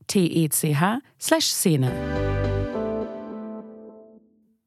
roq.tech 0.00 0.50
tech 0.50 1.00
slash 1.18 1.46
Szene. 1.46 1.90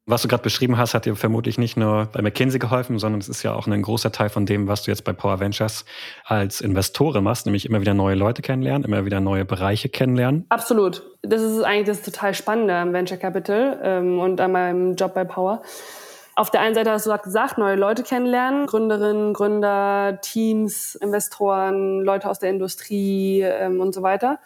Was 0.06 0.20
du 0.20 0.28
gerade 0.28 0.42
beschrieben 0.42 0.76
hast, 0.76 0.92
hat 0.92 1.06
dir 1.06 1.16
vermutlich 1.16 1.56
nicht 1.56 1.78
nur 1.78 2.10
bei 2.12 2.20
McKinsey 2.20 2.58
geholfen, 2.58 2.98
sondern 2.98 3.22
es 3.22 3.28
ist 3.30 3.42
ja 3.42 3.54
auch 3.54 3.66
ein 3.66 3.80
großer 3.80 4.12
Teil 4.12 4.28
von 4.28 4.44
dem, 4.44 4.68
was 4.68 4.82
du 4.82 4.90
jetzt 4.90 5.02
bei 5.02 5.14
Power 5.14 5.40
Ventures 5.40 5.86
als 6.26 6.60
Investorin 6.60 7.24
machst, 7.24 7.46
nämlich 7.46 7.64
immer 7.64 7.80
wieder 7.80 7.94
neue 7.94 8.14
Leute 8.14 8.42
kennenlernen, 8.42 8.84
immer 8.84 9.06
wieder 9.06 9.20
neue 9.20 9.46
Bereiche 9.46 9.88
kennenlernen. 9.88 10.44
Absolut. 10.50 11.02
Das 11.22 11.40
ist 11.40 11.62
eigentlich 11.62 11.86
das 11.86 12.02
total 12.02 12.34
Spannende 12.34 12.74
am 12.74 12.92
Venture 12.92 13.16
Capital 13.16 13.80
ähm, 13.82 14.18
und 14.18 14.42
an 14.42 14.52
meinem 14.52 14.94
Job 14.94 15.14
bei 15.14 15.24
Power. 15.24 15.62
Auf 16.36 16.50
der 16.50 16.60
einen 16.60 16.74
Seite 16.74 16.90
hast 16.90 17.06
du 17.06 17.16
gesagt, 17.16 17.58
neue 17.58 17.76
Leute 17.76 18.02
kennenlernen, 18.02 18.66
Gründerinnen, 18.66 19.32
Gründer, 19.32 20.18
Teams, 20.20 20.96
Investoren, 20.96 22.02
Leute 22.02 22.28
aus 22.28 22.40
der 22.40 22.50
Industrie 22.50 23.40
ähm, 23.40 23.80
und 23.80 23.94
so 23.94 24.02
weiter. 24.02 24.40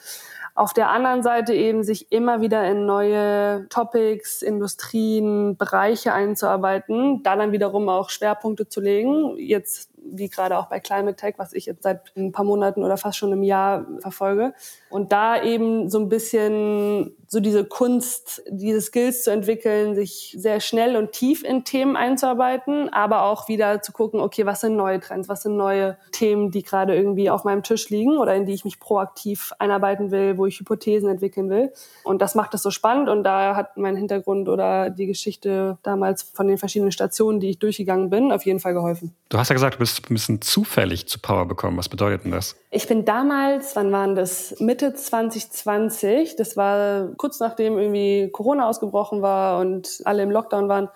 Auf 0.58 0.74
der 0.74 0.90
anderen 0.90 1.22
Seite 1.22 1.54
eben 1.54 1.84
sich 1.84 2.10
immer 2.10 2.40
wieder 2.40 2.68
in 2.68 2.84
neue 2.84 3.68
Topics, 3.68 4.42
Industrien, 4.42 5.56
Bereiche 5.56 6.12
einzuarbeiten, 6.12 7.22
da 7.22 7.36
dann 7.36 7.52
wiederum 7.52 7.88
auch 7.88 8.10
Schwerpunkte 8.10 8.68
zu 8.68 8.80
legen. 8.80 9.36
Jetzt 9.36 9.92
wie 10.02 10.28
gerade 10.28 10.58
auch 10.58 10.66
bei 10.66 10.80
Climate 10.80 11.14
Tech, 11.14 11.34
was 11.36 11.52
ich 11.52 11.66
jetzt 11.66 11.84
seit 11.84 12.12
ein 12.16 12.32
paar 12.32 12.44
Monaten 12.44 12.82
oder 12.82 12.96
fast 12.96 13.18
schon 13.18 13.30
einem 13.30 13.44
Jahr 13.44 13.86
verfolge. 14.00 14.52
Und 14.90 15.12
da 15.12 15.40
eben 15.40 15.90
so 15.90 16.00
ein 16.00 16.08
bisschen 16.08 17.14
so 17.28 17.40
diese 17.40 17.64
Kunst, 17.64 18.42
diese 18.48 18.80
Skills 18.80 19.22
zu 19.22 19.30
entwickeln, 19.30 19.94
sich 19.94 20.34
sehr 20.38 20.60
schnell 20.60 20.96
und 20.96 21.12
tief 21.12 21.44
in 21.44 21.62
Themen 21.62 21.94
einzuarbeiten, 21.94 22.88
aber 22.88 23.24
auch 23.24 23.48
wieder 23.48 23.82
zu 23.82 23.92
gucken, 23.92 24.20
okay, 24.20 24.46
was 24.46 24.62
sind 24.62 24.76
neue 24.76 24.98
Trends, 24.98 25.28
was 25.28 25.42
sind 25.42 25.56
neue 25.56 25.98
Themen, 26.10 26.50
die 26.50 26.62
gerade 26.62 26.96
irgendwie 26.96 27.28
auf 27.28 27.44
meinem 27.44 27.62
Tisch 27.62 27.90
liegen 27.90 28.16
oder 28.16 28.34
in 28.34 28.46
die 28.46 28.54
ich 28.54 28.64
mich 28.64 28.80
proaktiv 28.80 29.52
einarbeiten 29.58 30.10
will, 30.10 30.38
wo 30.38 30.46
ich 30.46 30.58
Hypothesen 30.58 31.10
entwickeln 31.10 31.50
will. 31.50 31.70
Und 32.02 32.22
das 32.22 32.34
macht 32.34 32.54
es 32.54 32.62
so 32.62 32.70
spannend 32.70 33.10
und 33.10 33.24
da 33.24 33.54
hat 33.54 33.76
mein 33.76 33.94
Hintergrund 33.94 34.48
oder 34.48 34.88
die 34.88 35.06
Geschichte 35.06 35.76
damals 35.82 36.22
von 36.22 36.48
den 36.48 36.56
verschiedenen 36.56 36.92
Stationen, 36.92 37.40
die 37.40 37.50
ich 37.50 37.58
durchgegangen 37.58 38.08
bin, 38.08 38.32
auf 38.32 38.46
jeden 38.46 38.58
Fall 38.58 38.72
geholfen. 38.72 39.14
Du 39.28 39.36
hast 39.36 39.50
ja 39.50 39.54
gesagt, 39.54 39.74
du 39.74 39.78
bist 39.80 40.08
ein 40.08 40.14
bisschen 40.14 40.40
zufällig 40.40 41.06
zu 41.06 41.18
Power 41.18 41.44
bekommen. 41.44 41.76
Was 41.76 41.90
bedeutet 41.90 42.24
denn 42.24 42.32
das? 42.32 42.56
Ich 42.70 42.88
bin 42.88 43.04
damals, 43.04 43.76
wann 43.76 43.92
waren 43.92 44.14
das? 44.14 44.54
Mitte 44.60 44.94
2020. 44.94 46.36
Das 46.36 46.56
war 46.56 47.08
kurz 47.18 47.40
nachdem 47.40 47.78
irgendwie 47.78 48.30
Corona 48.32 48.68
ausgebrochen 48.68 49.20
war 49.20 49.58
und 49.60 50.00
alle 50.04 50.22
im 50.22 50.30
Lockdown 50.30 50.68
waren, 50.68 50.88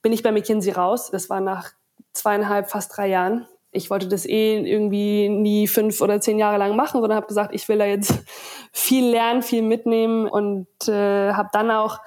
bin 0.00 0.12
ich 0.12 0.22
bei 0.22 0.32
McKinsey 0.32 0.72
raus. 0.72 1.10
Das 1.10 1.28
war 1.28 1.40
nach 1.40 1.72
zweieinhalb, 2.12 2.70
fast 2.70 2.96
drei 2.96 3.08
Jahren. 3.08 3.46
Ich 3.70 3.90
wollte 3.90 4.08
das 4.08 4.24
eh 4.24 4.58
irgendwie 4.58 5.28
nie 5.28 5.66
fünf 5.66 6.00
oder 6.00 6.20
zehn 6.20 6.38
Jahre 6.38 6.58
lang 6.58 6.76
machen, 6.76 7.00
sondern 7.00 7.16
habe 7.16 7.26
gesagt, 7.26 7.54
ich 7.54 7.68
will 7.68 7.78
da 7.78 7.84
jetzt 7.84 8.14
viel 8.72 9.10
lernen, 9.10 9.42
viel 9.42 9.62
mitnehmen 9.62 10.28
und 10.28 10.68
äh, 10.86 11.32
habe 11.32 11.48
dann 11.52 11.70
auch 11.70 11.98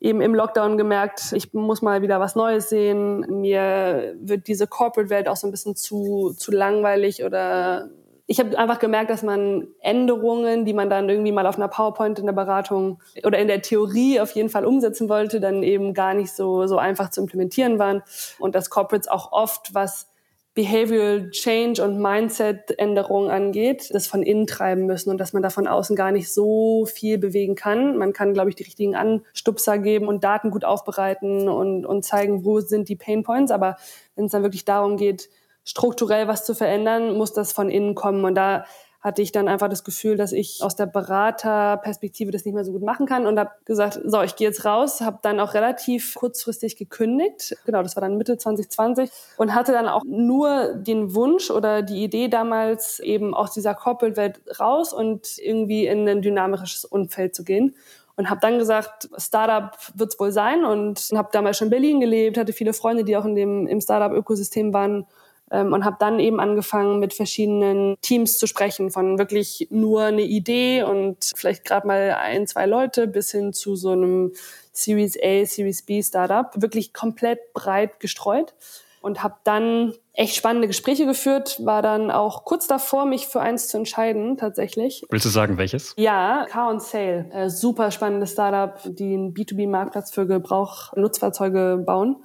eben 0.00 0.22
im 0.22 0.34
Lockdown 0.34 0.78
gemerkt, 0.78 1.32
ich 1.32 1.52
muss 1.52 1.82
mal 1.82 2.00
wieder 2.00 2.20
was 2.20 2.34
Neues 2.34 2.70
sehen. 2.70 3.40
Mir 3.40 4.14
wird 4.18 4.48
diese 4.48 4.66
Corporate-Welt 4.66 5.28
auch 5.28 5.36
so 5.36 5.46
ein 5.46 5.50
bisschen 5.50 5.76
zu, 5.76 6.32
zu 6.36 6.52
langweilig 6.52 7.22
oder 7.22 7.90
ich 8.30 8.38
habe 8.38 8.56
einfach 8.56 8.78
gemerkt, 8.78 9.10
dass 9.10 9.24
man 9.24 9.66
Änderungen, 9.80 10.64
die 10.64 10.72
man 10.72 10.88
dann 10.88 11.08
irgendwie 11.08 11.32
mal 11.32 11.48
auf 11.48 11.56
einer 11.56 11.66
PowerPoint 11.66 12.20
in 12.20 12.26
der 12.26 12.32
Beratung 12.32 13.02
oder 13.24 13.40
in 13.40 13.48
der 13.48 13.60
Theorie 13.60 14.20
auf 14.20 14.30
jeden 14.30 14.50
Fall 14.50 14.64
umsetzen 14.64 15.08
wollte, 15.08 15.40
dann 15.40 15.64
eben 15.64 15.94
gar 15.94 16.14
nicht 16.14 16.30
so, 16.30 16.68
so 16.68 16.78
einfach 16.78 17.10
zu 17.10 17.22
implementieren 17.22 17.80
waren 17.80 18.04
und 18.38 18.54
dass 18.54 18.70
Corporates 18.70 19.08
auch 19.08 19.32
oft 19.32 19.74
was 19.74 20.12
Behavioral 20.54 21.30
Change 21.30 21.82
und 21.82 22.00
Mindset-Änderung 22.00 23.30
angeht, 23.30 23.92
das 23.92 24.06
von 24.06 24.22
innen 24.22 24.46
treiben 24.46 24.86
müssen 24.86 25.10
und 25.10 25.18
dass 25.18 25.32
man 25.32 25.42
da 25.42 25.50
von 25.50 25.66
außen 25.66 25.96
gar 25.96 26.12
nicht 26.12 26.32
so 26.32 26.86
viel 26.86 27.18
bewegen 27.18 27.56
kann. 27.56 27.96
Man 27.96 28.12
kann, 28.12 28.32
glaube 28.32 28.50
ich, 28.50 28.54
die 28.54 28.62
richtigen 28.62 28.94
Anstupser 28.94 29.78
geben 29.78 30.06
und 30.06 30.22
Daten 30.22 30.52
gut 30.52 30.64
aufbereiten 30.64 31.48
und, 31.48 31.84
und 31.84 32.04
zeigen, 32.04 32.44
wo 32.44 32.60
sind 32.60 32.88
die 32.88 32.96
Pain 32.96 33.24
Points. 33.24 33.50
Aber 33.50 33.76
wenn 34.14 34.26
es 34.26 34.30
dann 34.32 34.42
wirklich 34.44 34.64
darum 34.64 34.96
geht, 34.96 35.30
strukturell 35.70 36.26
was 36.26 36.44
zu 36.44 36.54
verändern, 36.54 37.16
muss 37.16 37.32
das 37.32 37.52
von 37.52 37.70
innen 37.70 37.94
kommen. 37.94 38.24
Und 38.24 38.34
da 38.34 38.64
hatte 39.00 39.22
ich 39.22 39.32
dann 39.32 39.48
einfach 39.48 39.68
das 39.68 39.84
Gefühl, 39.84 40.16
dass 40.16 40.32
ich 40.32 40.62
aus 40.62 40.76
der 40.76 40.84
Beraterperspektive 40.84 42.32
das 42.32 42.44
nicht 42.44 42.54
mehr 42.54 42.64
so 42.64 42.72
gut 42.72 42.82
machen 42.82 43.06
kann 43.06 43.26
und 43.26 43.38
habe 43.38 43.50
gesagt, 43.64 43.98
so, 44.04 44.20
ich 44.20 44.36
gehe 44.36 44.48
jetzt 44.48 44.66
raus, 44.66 45.00
habe 45.00 45.20
dann 45.22 45.40
auch 45.40 45.54
relativ 45.54 46.16
kurzfristig 46.16 46.76
gekündigt. 46.76 47.56
Genau, 47.64 47.82
das 47.82 47.96
war 47.96 48.02
dann 48.02 48.18
Mitte 48.18 48.36
2020 48.36 49.10
und 49.38 49.54
hatte 49.54 49.72
dann 49.72 49.88
auch 49.88 50.02
nur 50.04 50.74
den 50.74 51.14
Wunsch 51.14 51.50
oder 51.50 51.80
die 51.82 52.02
Idee 52.02 52.28
damals 52.28 52.98
eben 53.00 53.32
aus 53.32 53.52
dieser 53.52 53.74
Corporate-Welt 53.74 54.42
raus 54.60 54.92
und 54.92 55.38
irgendwie 55.38 55.86
in 55.86 56.06
ein 56.06 56.20
dynamisches 56.20 56.84
Umfeld 56.84 57.34
zu 57.34 57.44
gehen 57.44 57.76
und 58.16 58.28
habe 58.28 58.40
dann 58.42 58.58
gesagt, 58.58 59.08
Startup 59.16 59.70
wird 59.94 60.12
es 60.12 60.20
wohl 60.20 60.32
sein 60.32 60.64
und 60.64 61.08
habe 61.14 61.30
damals 61.32 61.56
schon 61.56 61.68
in 61.68 61.70
Berlin 61.70 62.00
gelebt, 62.00 62.36
hatte 62.36 62.52
viele 62.52 62.74
Freunde, 62.74 63.04
die 63.04 63.16
auch 63.16 63.24
in 63.24 63.34
dem 63.34 63.66
im 63.66 63.80
Startup-Ökosystem 63.80 64.74
waren 64.74 64.94
ähm, 64.96 65.06
und 65.50 65.84
habe 65.84 65.96
dann 65.98 66.20
eben 66.20 66.38
angefangen, 66.40 67.00
mit 67.00 67.12
verschiedenen 67.12 67.96
Teams 68.00 68.38
zu 68.38 68.46
sprechen, 68.46 68.90
von 68.90 69.18
wirklich 69.18 69.66
nur 69.70 70.04
eine 70.04 70.22
Idee 70.22 70.82
und 70.84 71.32
vielleicht 71.34 71.64
gerade 71.64 71.86
mal 71.86 72.16
ein, 72.20 72.46
zwei 72.46 72.66
Leute 72.66 73.06
bis 73.06 73.32
hin 73.32 73.52
zu 73.52 73.74
so 73.74 73.90
einem 73.90 74.32
Series 74.72 75.18
A, 75.20 75.44
Series 75.44 75.82
B 75.82 76.02
Startup, 76.02 76.50
wirklich 76.54 76.92
komplett 76.92 77.52
breit 77.52 78.00
gestreut. 78.00 78.54
Und 79.02 79.22
habe 79.22 79.36
dann 79.44 79.94
echt 80.12 80.34
spannende 80.34 80.66
Gespräche 80.66 81.06
geführt, 81.06 81.60
war 81.64 81.82
dann 81.82 82.10
auch 82.10 82.44
kurz 82.44 82.66
davor, 82.66 83.06
mich 83.06 83.28
für 83.28 83.40
eins 83.40 83.68
zu 83.68 83.76
entscheiden, 83.76 84.36
tatsächlich. 84.36 85.04
Willst 85.08 85.24
du 85.24 85.30
sagen, 85.30 85.56
welches? 85.56 85.94
Ja, 85.96 86.46
Car 86.50 86.68
on 86.68 86.80
Sale. 86.80 87.30
Äh, 87.32 87.48
super 87.48 87.90
spannendes 87.90 88.32
Startup, 88.32 88.74
die 88.84 89.14
einen 89.14 89.34
B2B-Marktplatz 89.34 90.10
für 90.10 90.26
Gebrauch-Nutzfahrzeuge 90.26 91.82
bauen. 91.86 92.16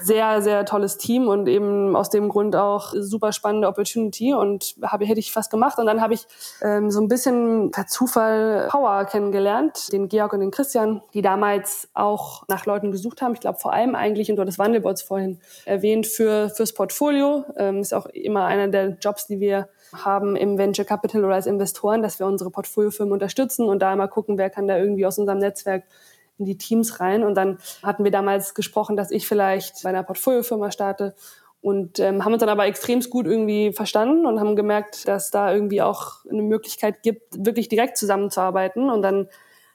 Sehr, 0.00 0.42
sehr 0.42 0.64
tolles 0.64 0.96
Team 0.96 1.26
und 1.26 1.48
eben 1.48 1.96
aus 1.96 2.08
dem 2.08 2.28
Grund 2.28 2.54
auch 2.54 2.92
super 2.96 3.32
spannende 3.32 3.66
Opportunity 3.66 4.32
und 4.32 4.76
habe, 4.82 5.04
hätte 5.04 5.20
ich 5.20 5.32
fast 5.32 5.50
gemacht. 5.50 5.78
Und 5.78 5.86
dann 5.86 6.00
habe 6.00 6.14
ich 6.14 6.26
ähm, 6.62 6.90
so 6.90 7.00
ein 7.00 7.08
bisschen 7.08 7.72
per 7.72 7.86
Zufall 7.88 8.68
Power 8.70 9.04
kennengelernt, 9.06 9.92
den 9.92 10.08
Georg 10.08 10.32
und 10.32 10.40
den 10.40 10.52
Christian, 10.52 11.02
die 11.14 11.22
damals 11.22 11.88
auch 11.94 12.44
nach 12.48 12.64
Leuten 12.64 12.92
gesucht 12.92 13.22
haben. 13.22 13.34
Ich 13.34 13.40
glaube 13.40 13.58
vor 13.58 13.72
allem 13.72 13.96
eigentlich, 13.96 14.30
und 14.30 14.36
du 14.36 14.42
hattest 14.42 14.58
Wandelbots 14.58 15.02
vorhin 15.02 15.40
erwähnt, 15.64 16.06
für, 16.06 16.48
fürs 16.50 16.72
Portfolio 16.72 17.23
ähm, 17.56 17.80
ist 17.80 17.94
auch 17.94 18.06
immer 18.06 18.46
einer 18.46 18.68
der 18.68 18.96
Jobs, 19.00 19.26
die 19.26 19.40
wir 19.40 19.68
haben 19.92 20.36
im 20.36 20.58
Venture 20.58 20.84
Capital 20.84 21.24
oder 21.24 21.34
als 21.34 21.46
Investoren, 21.46 22.02
dass 22.02 22.18
wir 22.18 22.26
unsere 22.26 22.50
Portfoliofirmen 22.50 23.12
unterstützen 23.12 23.68
und 23.68 23.80
da 23.80 23.92
immer 23.92 24.08
gucken, 24.08 24.38
wer 24.38 24.50
kann 24.50 24.66
da 24.66 24.78
irgendwie 24.78 25.06
aus 25.06 25.18
unserem 25.18 25.38
Netzwerk 25.38 25.84
in 26.38 26.46
die 26.46 26.58
Teams 26.58 27.00
rein. 27.00 27.22
Und 27.22 27.34
dann 27.34 27.58
hatten 27.82 28.04
wir 28.04 28.10
damals 28.10 28.54
gesprochen, 28.54 28.96
dass 28.96 29.10
ich 29.10 29.26
vielleicht 29.26 29.82
bei 29.82 29.90
einer 29.90 30.02
Portfoliofirma 30.02 30.70
starte 30.70 31.14
und 31.60 31.98
ähm, 31.98 32.24
haben 32.24 32.34
uns 32.34 32.40
dann 32.40 32.50
aber 32.50 32.66
extremst 32.66 33.08
gut 33.08 33.26
irgendwie 33.26 33.72
verstanden 33.72 34.26
und 34.26 34.38
haben 34.38 34.54
gemerkt, 34.54 35.08
dass 35.08 35.30
da 35.30 35.52
irgendwie 35.52 35.80
auch 35.80 36.24
eine 36.30 36.42
Möglichkeit 36.42 37.02
gibt, 37.02 37.22
wirklich 37.44 37.68
direkt 37.68 37.96
zusammenzuarbeiten. 37.96 38.90
Und 38.90 39.00
dann 39.00 39.28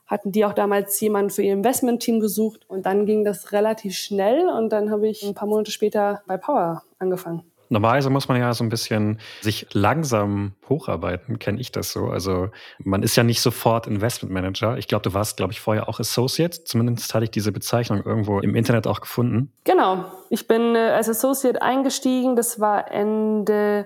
hatten 0.10 0.32
die 0.32 0.44
auch 0.44 0.54
damals 0.54 1.00
jemanden 1.00 1.30
für 1.30 1.44
ihr 1.44 1.54
Investmentteam 1.54 2.20
gesucht 2.20 2.62
und 2.68 2.86
dann 2.86 3.06
ging 3.06 3.24
das 3.24 3.52
relativ 3.52 3.96
schnell 3.96 4.50
und 4.50 4.70
dann 4.70 4.92
habe 4.92 5.08
ich 5.08 5.24
ein 5.24 5.36
paar 5.36 5.48
Monate 5.48 5.72
später 5.72 6.24
bei 6.28 6.38
Power 6.38 6.84
angefangen. 6.98 7.44
Normalerweise 7.72 8.10
muss 8.10 8.28
man 8.28 8.40
ja 8.40 8.52
so 8.54 8.64
ein 8.64 8.70
bisschen 8.70 9.20
sich 9.42 9.68
langsam 9.74 10.54
hocharbeiten, 10.68 11.38
kenne 11.38 11.62
ich 11.62 11.72
das 11.72 11.92
so. 11.92 12.08
Also 12.08 12.50
man 12.80 13.04
ist 13.04 13.16
ja 13.16 13.22
nicht 13.22 13.42
sofort 13.42 13.86
Investment 13.86 14.34
Manager. 14.34 14.78
Ich 14.78 14.88
glaube, 14.88 15.04
du 15.04 15.14
warst, 15.14 15.38
glaube 15.38 15.54
ich, 15.54 15.62
vorher 15.62 15.88
auch 15.88 16.00
Associate. 16.00 16.64
Zumindest 16.64 17.14
hatte 17.14 17.26
ich 17.26 17.32
diese 17.32 17.52
Bezeichnung 17.52 18.02
irgendwo 18.04 18.40
im 18.40 18.56
Internet 18.56 18.88
auch 18.88 19.02
gefunden. 19.02 19.52
Genau. 19.66 20.06
Ich 20.32 20.48
bin 20.48 20.76
äh, 20.76 20.80
als 20.80 21.10
Associate 21.10 21.62
eingestiegen. 21.62 22.36
Das 22.36 22.60
war 22.60 22.92
Ende 22.92 23.86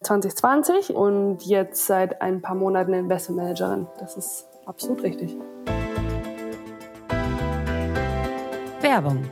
2020 0.00 0.90
und 0.94 1.44
jetzt 1.44 1.86
seit 1.86 2.22
ein 2.22 2.40
paar 2.40 2.54
Monaten 2.54 2.94
Investment 2.94 3.42
Managerin. 3.42 3.88
Das 3.98 4.16
ist 4.16 4.47
absolut 4.68 5.02
richtig. 5.02 5.34
Werbung 8.80 9.24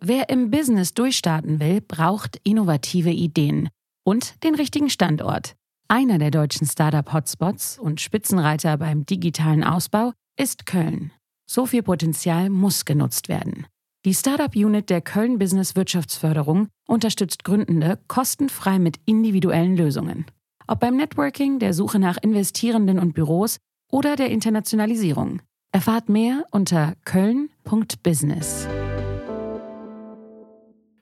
Wer 0.00 0.30
im 0.30 0.50
Business 0.50 0.94
durchstarten 0.94 1.60
will, 1.60 1.80
braucht 1.80 2.40
innovative 2.42 3.10
Ideen 3.10 3.68
und 4.04 4.42
den 4.42 4.54
richtigen 4.54 4.88
Standort. 4.88 5.54
Einer 5.88 6.18
der 6.18 6.30
deutschen 6.30 6.66
Startup-Hotspots 6.66 7.78
und 7.78 8.00
Spitzenreiter 8.00 8.78
beim 8.78 9.04
digitalen 9.04 9.64
Ausbau 9.64 10.12
ist 10.38 10.66
Köln. 10.66 11.12
So 11.46 11.66
viel 11.66 11.82
Potenzial 11.82 12.48
muss 12.48 12.84
genutzt 12.84 13.28
werden. 13.28 13.66
Die 14.04 14.14
Startup-Unit 14.14 14.88
der 14.88 15.02
Köln 15.02 15.38
Business 15.38 15.76
Wirtschaftsförderung 15.76 16.68
unterstützt 16.86 17.44
Gründende 17.44 17.98
kostenfrei 18.08 18.78
mit 18.78 18.98
individuellen 19.04 19.76
Lösungen. 19.76 20.26
Ob 20.70 20.80
beim 20.80 20.98
Networking, 20.98 21.58
der 21.58 21.72
Suche 21.72 21.98
nach 21.98 22.18
Investierenden 22.20 22.98
und 22.98 23.14
Büros 23.14 23.56
oder 23.90 24.16
der 24.16 24.28
Internationalisierung. 24.28 25.40
Erfahrt 25.72 26.10
mehr 26.10 26.44
unter 26.50 26.92
köln.business. 27.06 28.68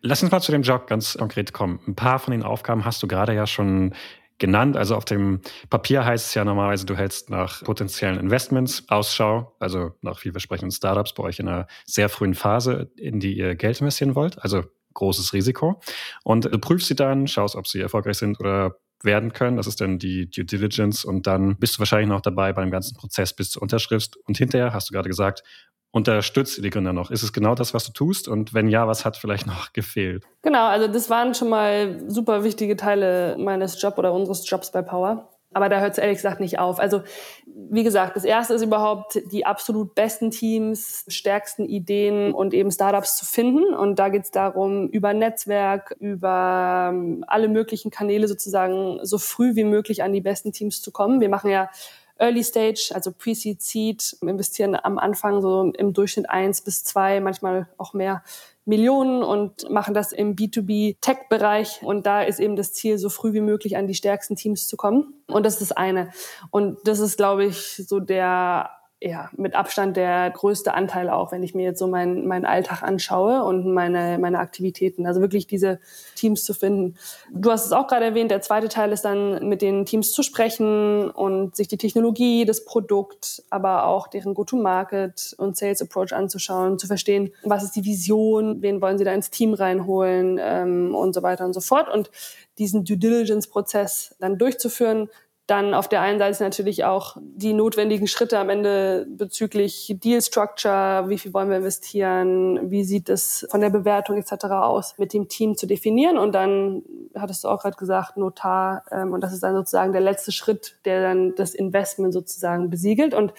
Lass 0.03 0.23
uns 0.23 0.31
mal 0.31 0.41
zu 0.41 0.53
dem 0.53 0.63
Job 0.63 0.87
ganz 0.87 1.19
konkret 1.19 1.53
kommen. 1.53 1.81
Ein 1.89 1.97
paar 1.97 2.21
von 2.21 2.31
den 2.31 2.45
Aufgaben 2.45 2.85
hast 2.85 3.03
du 3.03 3.09
gerade 3.09 3.35
ja 3.35 3.45
schon 3.49 3.93
genannt. 4.39 4.77
Also 4.77 4.95
auf 4.95 5.05
dem 5.05 5.41
Papier 5.69 6.05
heißt 6.05 6.29
es 6.29 6.35
ja 6.35 6.45
normalerweise, 6.45 6.87
du 6.87 6.97
hältst 6.97 7.31
nach 7.31 7.65
potenziellen 7.65 8.21
Investments 8.21 8.85
Ausschau, 8.89 9.57
also 9.59 9.95
nach 10.01 10.21
vielversprechenden 10.21 10.71
Startups 10.71 11.13
bei 11.13 11.25
euch 11.25 11.41
in 11.41 11.49
einer 11.49 11.67
sehr 11.85 12.09
frühen 12.09 12.35
Phase, 12.35 12.93
in 12.97 13.19
die 13.19 13.37
ihr 13.37 13.57
Geld 13.57 13.81
investieren 13.81 14.15
wollt. 14.15 14.41
Also 14.45 14.63
großes 14.95 15.33
Risiko. 15.33 15.81
Und 16.23 16.45
du 16.45 16.59
prüfst 16.61 16.87
sie 16.87 16.95
dann, 16.95 17.27
schaust, 17.27 17.57
ob 17.57 17.67
sie 17.67 17.81
erfolgreich 17.81 18.19
sind 18.19 18.39
oder 18.39 18.77
werden 19.07 19.33
können. 19.33 19.57
Das 19.57 19.67
ist 19.67 19.81
dann 19.81 19.99
die 19.99 20.31
Due 20.31 20.45
Diligence 20.45 21.05
und 21.05 21.27
dann 21.27 21.57
bist 21.57 21.77
du 21.77 21.79
wahrscheinlich 21.79 22.09
noch 22.09 22.21
dabei 22.21 22.53
beim 22.53 22.71
ganzen 22.71 22.95
Prozess 22.95 23.33
bis 23.33 23.51
zur 23.51 23.63
Unterschrift. 23.63 24.19
Und 24.27 24.37
hinterher, 24.37 24.75
hast 24.75 24.91
du 24.91 24.93
gerade 24.93 25.09
gesagt, 25.09 25.43
unterstützt 25.91 26.59
ihr 26.59 26.63
die 26.63 26.71
Gründer 26.71 26.93
noch? 26.93 27.11
Ist 27.11 27.23
es 27.23 27.33
genau 27.33 27.55
das, 27.55 27.73
was 27.73 27.87
du 27.87 27.93
tust? 27.93 28.29
Und 28.29 28.53
wenn 28.53 28.69
ja, 28.69 28.87
was 28.87 29.07
hat 29.07 29.17
vielleicht 29.17 29.47
noch 29.47 29.73
gefehlt? 29.73 30.25
Genau, 30.43 30.67
also 30.67 30.89
das 30.89 31.09
waren 31.09 31.35
schon 31.35 31.49
mal 31.49 32.03
super 32.09 32.45
wichtige 32.45 32.77
Teile 32.77 33.37
meines 33.39 33.81
Jobs 33.81 33.97
oder 33.97 34.13
unseres 34.13 34.49
Jobs 34.49 34.71
bei 34.71 34.83
Power. 34.83 35.31
Aber 35.57 35.71
da 35.71 35.81
hört 35.81 35.93
es 35.93 35.99
ehrlich 35.99 36.19
gesagt 36.19 36.39
nicht 36.39 36.59
auf. 36.59 36.79
Also 36.79 37.01
wie 37.47 37.83
gesagt, 37.83 38.15
das 38.15 38.25
Erste 38.25 38.53
ist 38.53 38.61
überhaupt 38.61 39.23
die 39.33 39.47
absolut 39.47 39.95
besten 39.95 40.31
Teams, 40.31 41.07
stärksten 41.09 41.65
Ideen 41.65 42.35
und 42.35 42.53
eben 42.53 42.71
Startups 42.71 43.17
zu 43.17 43.25
finden. 43.25 43.73
Und 43.73 43.99
da 43.99 44.11
geht 44.11 44.25
es 44.25 44.31
darum, 44.31 44.87
über 44.89 45.15
Netzwerk, 45.15 45.97
über 45.99 46.91
ähm, 46.93 47.25
alle 47.27 47.49
möglichen 47.49 47.91
Kanäle 47.91 48.29
sozusagen 48.29 48.99
so 49.03 49.17
früh 49.17 49.57
wie 49.57 49.65
möglich 49.65 50.03
an 50.03 50.13
die 50.13 50.21
besten 50.21 50.53
Teams 50.53 50.83
zu 50.83 50.93
kommen. 50.93 51.23
Wir 51.23 51.31
machen 51.31 51.51
ja 51.51 51.71
Early 52.19 52.45
Stage, 52.45 52.91
also 52.93 53.11
Pre-Seed, 53.11 53.63
Seed, 53.63 54.19
investieren 54.21 54.77
am 54.77 54.99
Anfang 54.99 55.41
so 55.41 55.73
im 55.75 55.95
Durchschnitt 55.95 56.29
eins 56.29 56.61
bis 56.61 56.85
zwei, 56.85 57.21
manchmal 57.21 57.67
auch 57.79 57.95
mehr 57.95 58.23
Millionen 58.67 59.23
und 59.23 59.71
machen 59.71 59.95
das 59.95 60.13
im 60.13 60.35
B2B-Tech-Bereich. 60.35 61.83
Und 61.83 62.05
da 62.05 62.23
ist 62.23 62.41
eben 62.41 62.57
das 62.57 62.73
Ziel, 62.73 62.99
so 62.99 63.09
früh 63.09 63.33
wie 63.33 63.41
möglich 63.41 63.77
an 63.77 63.87
die 63.87 63.95
stärksten 63.95 64.35
Teams 64.35 64.67
zu 64.67 64.77
kommen. 64.77 65.15
Und 65.29 65.47
das 65.47 65.55
ist 65.55 65.71
das 65.71 65.73
eine. 65.73 66.11
Und 66.51 66.79
das 66.85 66.99
ist, 66.99 67.17
glaube 67.17 67.45
ich, 67.45 67.83
so 67.87 68.01
der 68.01 68.71
ja, 69.03 69.29
mit 69.37 69.55
Abstand 69.55 69.99
der 69.99 70.31
größte 70.31 70.73
Anteil 70.73 71.11
auch, 71.11 71.31
wenn 71.31 71.43
ich 71.43 71.55
mir 71.55 71.65
jetzt 71.65 71.79
so 71.79 71.87
meinen 71.87 72.27
meinen 72.27 72.47
Alltag 72.47 72.83
anschaue 72.83 73.45
und 73.45 73.71
meine, 73.75 74.19
meine 74.19 74.39
Aktivitäten. 74.39 75.07
Also 75.07 75.21
wirklich 75.21 75.47
diese 75.47 75.81
Teams 76.15 76.45
zu 76.45 76.55
finden. 76.55 76.97
Du 77.31 77.51
hast 77.51 77.67
es 77.67 77.73
auch 77.73 77.89
gerade 77.89 78.07
erwähnt, 78.07 78.31
der 78.31 78.41
zweite 78.41 78.69
Teil 78.69 78.93
ist 78.93 79.05
dann 79.05 79.47
mit 79.49 79.61
den 79.61 79.85
Teams 79.85 80.13
zu 80.13 80.23
sprechen 80.23 81.11
und 81.11 81.57
sich 81.57 81.69
die 81.69 81.77
Technologie, 81.77 82.47
das 82.47 82.65
Produkt, 82.65 83.43
aber 83.51 83.87
auch 83.87 84.07
deren 84.07 84.33
Go-to-Market 84.33 85.35
und 85.37 85.59
Sales 85.59 85.83
Approach 85.83 86.15
anzuschauen, 86.15 86.79
zu 86.79 86.87
verstehen, 86.87 87.33
was 87.45 87.65
ist 87.65 87.77
die 87.77 87.85
Vision, 87.85 88.63
wen 88.63 88.81
wollen 88.81 88.97
sie 88.97 89.05
da 89.05 89.13
ins 89.13 89.29
Team 89.29 89.53
reinholen 89.53 90.39
ähm, 90.41 90.95
und 90.95 91.15
so 91.15 91.23
weiter 91.23 91.45
und 91.45 91.53
so 91.53 91.61
fort. 91.61 91.93
Und 91.93 92.11
diesen 92.57 92.85
Due 92.85 92.97
Diligence-Prozess 92.97 94.15
dann 94.19 94.39
durchzuführen, 94.39 95.11
dann 95.47 95.75
auf 95.75 95.89
der 95.89 96.01
einen 96.01 96.19
Seite 96.19 96.43
natürlich 96.43 96.85
auch 96.85 97.17
die 97.21 97.53
notwendigen 97.53 98.09
Schritte 98.09 98.39
am 98.39 98.49
Ende 98.49 99.07
bezüglich 99.09 99.95
Deal 100.03 100.21
Structure, 100.21 101.09
wie 101.09 101.19
viel 101.19 101.33
wollen 101.33 101.49
wir 101.51 101.59
investieren, 101.59 102.71
wie 102.71 102.83
sieht 102.83 103.09
es 103.09 103.47
von 103.51 103.61
der 103.61 103.71
Bewertung 103.71 104.17
etc. 104.17 104.47
aus, 104.47 104.99
mit 104.99 105.13
dem 105.13 105.29
Team 105.29 105.57
zu 105.57 105.67
definieren 105.67 106.19
und 106.19 106.35
dann 106.35 106.83
hattest 107.15 107.45
du 107.45 107.49
auch 107.49 107.63
gerade 107.63 107.77
gesagt 107.77 108.17
Notar 108.17 108.85
ähm, 108.91 109.13
und 109.13 109.21
das 109.21 109.33
ist 109.33 109.43
dann 109.45 109.55
sozusagen 109.55 109.93
der 109.93 110.01
letzte 110.01 110.33
Schritt, 110.33 110.79
der 110.85 111.03
dann 111.03 111.35
das 111.37 111.55
Investment 111.55 112.13
sozusagen 112.13 112.69
besiegelt 112.69 113.15
und 113.15 113.33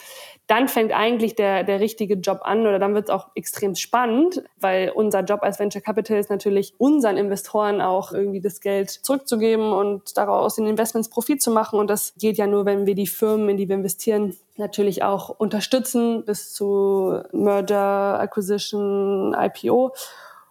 dann 0.48 0.70
fängt 0.70 0.94
eigentlich 0.94 1.36
der, 1.36 1.66
der 1.66 1.82
richtige 1.82 2.16
Job 2.16 2.40
an 2.44 2.62
oder 2.62 2.80
dann 2.80 2.94
wird 2.94 3.10
es 3.10 3.10
auch 3.10 3.28
extrem 3.36 3.76
spannend, 3.76 4.44
weil 4.60 4.92
unser 4.96 5.20
Job 5.20 5.44
als 5.44 5.60
Venture 5.60 5.82
Capital 5.82 6.18
ist 6.18 6.30
natürlich 6.30 6.74
unseren 6.78 7.18
Investoren 7.18 7.82
auch 7.82 8.14
irgendwie 8.14 8.40
das 8.40 8.62
Geld 8.62 8.90
zurückzugeben 8.90 9.74
und 9.74 10.16
daraus 10.16 10.56
den 10.56 10.66
Investments 10.66 11.10
Profit 11.10 11.42
zu 11.42 11.52
machen. 11.52 11.80
Und 11.80 11.90
das 11.90 12.14
geht 12.18 12.38
ja 12.38 12.48
nur, 12.48 12.66
wenn 12.66 12.86
wir 12.86 12.96
die 12.96 13.08
Firmen, 13.08 13.50
in 13.50 13.58
die 13.58 13.68
wir 13.68 13.76
investieren, 13.76 14.38
natürlich 14.56 15.04
auch 15.04 15.30
unterstützen 15.30 16.24
bis 16.24 16.54
zu 16.54 17.22
Merger, 17.34 18.18
Acquisition, 18.18 19.36
IPO. 19.38 19.94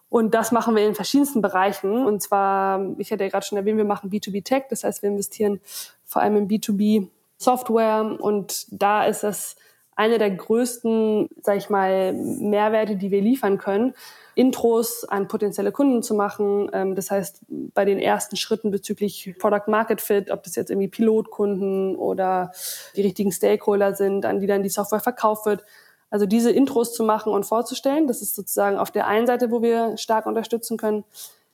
Und 0.09 0.35
das 0.35 0.51
machen 0.51 0.75
wir 0.75 0.85
in 0.85 0.93
verschiedensten 0.93 1.41
Bereichen. 1.41 2.05
Und 2.05 2.21
zwar, 2.21 2.85
ich 2.99 3.11
hatte 3.11 3.23
ja 3.23 3.29
gerade 3.31 3.45
schon 3.45 3.57
erwähnt, 3.57 3.77
wir 3.77 3.83
machen 3.85 4.11
B2B 4.11 4.43
Tech. 4.43 4.65
Das 4.69 4.83
heißt, 4.83 5.01
wir 5.01 5.09
investieren 5.09 5.59
vor 6.05 6.21
allem 6.21 6.37
in 6.37 6.47
B2B 6.47 7.07
Software. 7.37 8.15
Und 8.19 8.67
da 8.69 9.03
ist 9.03 9.23
das 9.23 9.55
eine 9.97 10.19
der 10.19 10.29
größten, 10.29 11.27
sag 11.41 11.57
ich 11.57 11.69
mal, 11.69 12.13
Mehrwerte, 12.13 12.95
die 12.95 13.09
wir 13.09 13.19
liefern 13.19 13.57
können, 13.57 13.95
Intros 14.35 15.03
an 15.03 15.27
potenzielle 15.27 15.71
Kunden 15.71 16.03
zu 16.03 16.13
machen. 16.13 16.69
Ähm, 16.71 16.93
das 16.93 17.09
heißt, 17.09 17.41
bei 17.49 17.83
den 17.83 17.97
ersten 17.97 18.35
Schritten 18.35 18.69
bezüglich 18.69 19.35
Product 19.39 19.63
Market 19.67 19.99
Fit, 19.99 20.29
ob 20.29 20.43
das 20.43 20.55
jetzt 20.55 20.69
irgendwie 20.69 20.87
Pilotkunden 20.87 21.95
oder 21.95 22.51
die 22.95 23.01
richtigen 23.01 23.31
Stakeholder 23.31 23.95
sind, 23.95 24.25
an 24.25 24.39
die 24.39 24.45
dann 24.45 24.61
die 24.61 24.69
Software 24.69 24.99
verkauft 24.99 25.47
wird. 25.47 25.65
Also 26.11 26.27
diese 26.27 26.51
Intros 26.51 26.93
zu 26.93 27.03
machen 27.03 27.33
und 27.33 27.45
vorzustellen, 27.45 28.07
das 28.07 28.21
ist 28.21 28.35
sozusagen 28.35 28.77
auf 28.77 28.91
der 28.91 29.07
einen 29.07 29.25
Seite, 29.25 29.49
wo 29.49 29.63
wir 29.63 29.97
stark 29.97 30.27
unterstützen 30.27 30.77
können. 30.77 31.03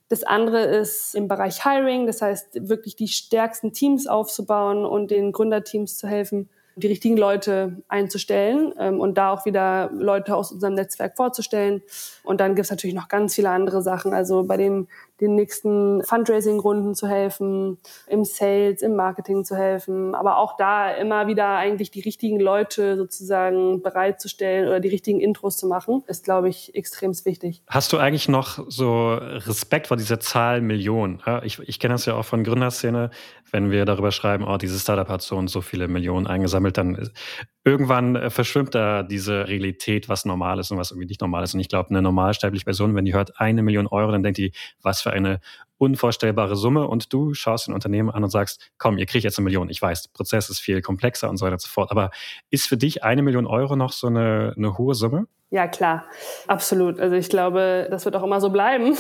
Das 0.10 0.24
andere 0.24 0.64
ist 0.64 1.16
im 1.16 1.30
Bereich 1.30 1.64
Hiring, 1.64 2.06
das 2.08 2.22
heißt 2.22 2.70
wirklich 2.70 2.98
die 2.98 3.08
stärksten 3.08 3.72
Teams 3.72 4.06
aufzubauen 4.06 4.86
und 4.86 5.10
den 5.10 5.32
Gründerteams 5.32 5.98
zu 5.98 6.08
helfen, 6.08 6.50
die 6.76 6.88
richtigen 6.88 7.18
Leute 7.18 7.84
einzustellen 7.88 8.74
ähm, 8.80 9.00
und 9.00 9.18
da 9.18 9.32
auch 9.32 9.46
wieder 9.46 9.92
Leute 9.94 10.36
aus 10.36 10.52
unserem 10.52 10.74
Netzwerk 10.74 11.16
vorzustellen. 11.16 11.82
Und 12.24 12.40
dann 12.40 12.56
gibt 12.56 12.66
es 12.66 12.72
natürlich 12.72 12.96
noch 12.96 13.08
ganz 13.08 13.36
viele 13.36 13.50
andere 13.50 13.82
Sachen. 13.82 14.14
Also 14.14 14.44
bei 14.44 14.58
den, 14.58 14.88
den 15.24 15.36
nächsten 15.36 16.04
Fundraising-Runden 16.04 16.96
zu 16.96 17.08
helfen, 17.08 17.78
im 18.08 18.24
Sales, 18.24 18.82
im 18.82 18.96
Marketing 18.96 19.44
zu 19.46 19.56
helfen, 19.56 20.16
aber 20.16 20.38
auch 20.38 20.58
da 20.58 20.92
immer 20.92 21.28
wieder 21.28 21.56
eigentlich 21.56 21.92
die 21.92 22.02
richtigen 22.02 22.40
Leute 22.40 22.98
sozusagen 22.98 23.82
bereitzustellen 23.82 24.68
oder 24.68 24.80
die 24.80 24.90
richtigen 24.90 25.20
Intros 25.20 25.58
zu 25.58 25.68
machen, 25.68 26.04
ist, 26.08 26.24
glaube 26.24 26.50
ich, 26.50 26.76
extrem 26.76 27.14
wichtig. 27.26 27.62
Hast 27.68 27.94
du 27.94 27.98
eigentlich 27.98 28.28
noch 28.28 28.60
so 28.68 29.14
Respekt 29.14 29.88
vor 29.88 29.98
dieser 29.98 30.20
Zahl 30.20 30.62
Millionen? 30.62 31.22
Ich, 31.44 31.60
ich 31.60 31.80
kenne 31.80 31.94
das 31.94 32.06
ja 32.06 32.16
auch 32.16 32.26
von 32.26 32.44
Gründerszene 32.44 33.12
wenn 33.54 33.70
wir 33.70 33.86
darüber 33.86 34.12
schreiben, 34.12 34.46
oh, 34.46 34.58
dieses 34.58 34.82
Startup 34.82 35.08
hat 35.08 35.22
so 35.22 35.38
und 35.38 35.48
so 35.48 35.62
viele 35.62 35.88
Millionen 35.88 36.26
eingesammelt, 36.26 36.76
dann 36.76 37.12
irgendwann 37.64 38.16
äh, 38.16 38.30
verschwimmt 38.30 38.76
da 38.76 39.04
diese 39.04 39.48
Realität, 39.48 40.10
was 40.10 40.26
normal 40.26 40.60
ist 40.60 40.72
und 40.72 40.78
was 40.78 40.92
irgendwie 40.92 41.08
nicht 41.08 41.22
normal 41.22 41.44
ist. 41.44 41.54
Und 41.54 41.60
ich 41.60 41.70
glaube, 41.70 41.90
eine 41.90 42.02
normalsterbliche 42.02 42.66
Person, 42.66 42.96
wenn 42.96 43.06
die 43.06 43.14
hört 43.14 43.40
eine 43.40 43.64
Million 43.64 43.88
Euro, 43.88 44.12
dann 44.12 44.24
denkt 44.24 44.38
die, 44.38 44.52
was 44.82 45.02
für 45.02 45.12
eine 45.12 45.40
unvorstellbare 45.78 46.56
Summe. 46.56 46.88
Und 46.88 47.12
du 47.14 47.34
schaust 47.34 47.68
ein 47.68 47.74
Unternehmen 47.74 48.10
an 48.10 48.24
und 48.24 48.30
sagst, 48.30 48.72
komm, 48.78 48.98
ihr 48.98 49.06
kriegt 49.06 49.24
jetzt 49.24 49.38
eine 49.38 49.46
Million. 49.46 49.70
Ich 49.70 49.82
weiß, 49.82 50.04
der 50.04 50.10
Prozess 50.14 50.50
ist 50.50 50.60
viel 50.60 50.82
komplexer 50.82 51.30
und 51.30 51.38
so 51.38 51.46
weiter 51.46 51.54
und 51.54 51.62
so 51.62 51.70
fort. 51.70 51.92
Aber 51.92 52.12
ist 52.50 52.68
für 52.68 52.78
dich 52.78 53.04
eine 53.04 53.22
Million 53.22 53.46
Euro 53.46 53.76
noch 53.76 53.92
so 53.92 54.08
eine, 54.08 54.54
eine 54.58 54.78
hohe 54.78 54.96
Summe? 54.96 55.28
Ja, 55.50 55.68
klar. 55.68 56.06
Absolut. 56.48 57.00
Also 57.00 57.16
ich 57.16 57.30
glaube, 57.30 57.88
das 57.90 58.06
wird 58.06 58.16
auch 58.16 58.24
immer 58.24 58.42
so 58.42 58.50
bleiben. 58.50 58.98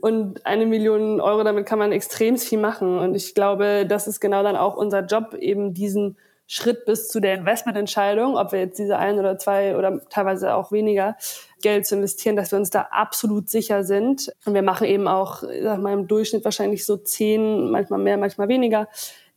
Und 0.00 0.44
eine 0.44 0.66
Million 0.66 1.20
Euro, 1.20 1.44
damit 1.44 1.64
kann 1.64 1.78
man 1.78 1.92
extrem 1.92 2.36
viel 2.36 2.58
machen. 2.58 2.98
Und 2.98 3.14
ich 3.14 3.36
glaube, 3.36 3.86
das 3.86 4.08
ist 4.08 4.18
genau 4.18 4.42
dann 4.42 4.56
auch 4.56 4.76
unser 4.76 5.06
Job, 5.06 5.34
eben 5.34 5.74
diesen 5.74 6.16
Schritt 6.54 6.84
bis 6.84 7.08
zu 7.08 7.20
der 7.20 7.32
Investmententscheidung, 7.32 8.36
ob 8.36 8.52
wir 8.52 8.58
jetzt 8.58 8.78
diese 8.78 8.98
ein 8.98 9.18
oder 9.18 9.38
zwei 9.38 9.74
oder 9.74 10.06
teilweise 10.10 10.52
auch 10.52 10.70
weniger 10.70 11.16
Geld 11.62 11.86
zu 11.86 11.94
investieren, 11.94 12.36
dass 12.36 12.52
wir 12.52 12.58
uns 12.58 12.68
da 12.68 12.88
absolut 12.90 13.48
sicher 13.48 13.84
sind. 13.84 14.30
Und 14.44 14.52
wir 14.52 14.60
machen 14.60 14.86
eben 14.86 15.08
auch, 15.08 15.42
sag 15.62 15.80
mal, 15.80 15.94
im 15.94 16.08
Durchschnitt 16.08 16.44
wahrscheinlich 16.44 16.84
so 16.84 16.98
zehn, 16.98 17.70
manchmal 17.70 18.00
mehr, 18.00 18.18
manchmal 18.18 18.48
weniger 18.48 18.86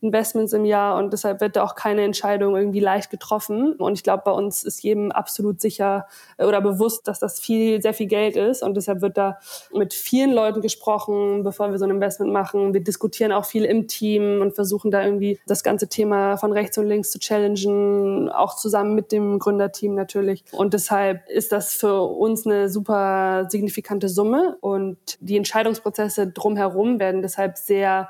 Investments 0.06 0.52
im 0.52 0.64
Jahr 0.64 0.96
und 0.96 1.12
deshalb 1.12 1.40
wird 1.40 1.56
da 1.56 1.62
auch 1.62 1.74
keine 1.74 2.02
Entscheidung 2.02 2.56
irgendwie 2.56 2.80
leicht 2.80 3.10
getroffen. 3.10 3.74
Und 3.74 3.94
ich 3.94 4.02
glaube, 4.02 4.22
bei 4.24 4.30
uns 4.30 4.64
ist 4.64 4.82
jedem 4.82 5.12
absolut 5.12 5.60
sicher 5.60 6.06
äh, 6.38 6.44
oder 6.44 6.60
bewusst, 6.60 7.08
dass 7.08 7.18
das 7.18 7.40
viel, 7.40 7.82
sehr 7.82 7.94
viel 7.94 8.06
Geld 8.06 8.36
ist 8.36 8.62
und 8.62 8.76
deshalb 8.76 9.02
wird 9.02 9.16
da 9.16 9.38
mit 9.72 9.94
vielen 9.94 10.32
Leuten 10.32 10.62
gesprochen, 10.62 11.42
bevor 11.42 11.70
wir 11.70 11.78
so 11.78 11.84
ein 11.84 11.90
Investment 11.90 12.32
machen. 12.32 12.74
Wir 12.74 12.82
diskutieren 12.82 13.32
auch 13.32 13.44
viel 13.44 13.64
im 13.64 13.88
Team 13.88 14.40
und 14.40 14.54
versuchen 14.54 14.90
da 14.90 15.04
irgendwie 15.04 15.38
das 15.46 15.62
ganze 15.62 15.88
Thema 15.88 16.36
von 16.36 16.52
rechts 16.52 16.78
und 16.78 16.86
links 16.86 17.10
zu 17.10 17.18
challengen, 17.18 18.28
auch 18.28 18.56
zusammen 18.56 18.94
mit 18.94 19.12
dem 19.12 19.38
Gründerteam 19.38 19.94
natürlich. 19.94 20.44
Und 20.52 20.74
deshalb 20.74 21.28
ist 21.28 21.52
das 21.52 21.74
für 21.74 22.02
uns 22.02 22.46
eine 22.46 22.68
super 22.68 23.46
signifikante 23.48 24.08
Summe 24.08 24.56
und 24.60 24.96
die 25.20 25.36
Entscheidungsprozesse 25.36 26.28
drumherum 26.28 26.98
werden 26.98 27.22
deshalb 27.22 27.56
sehr 27.56 28.08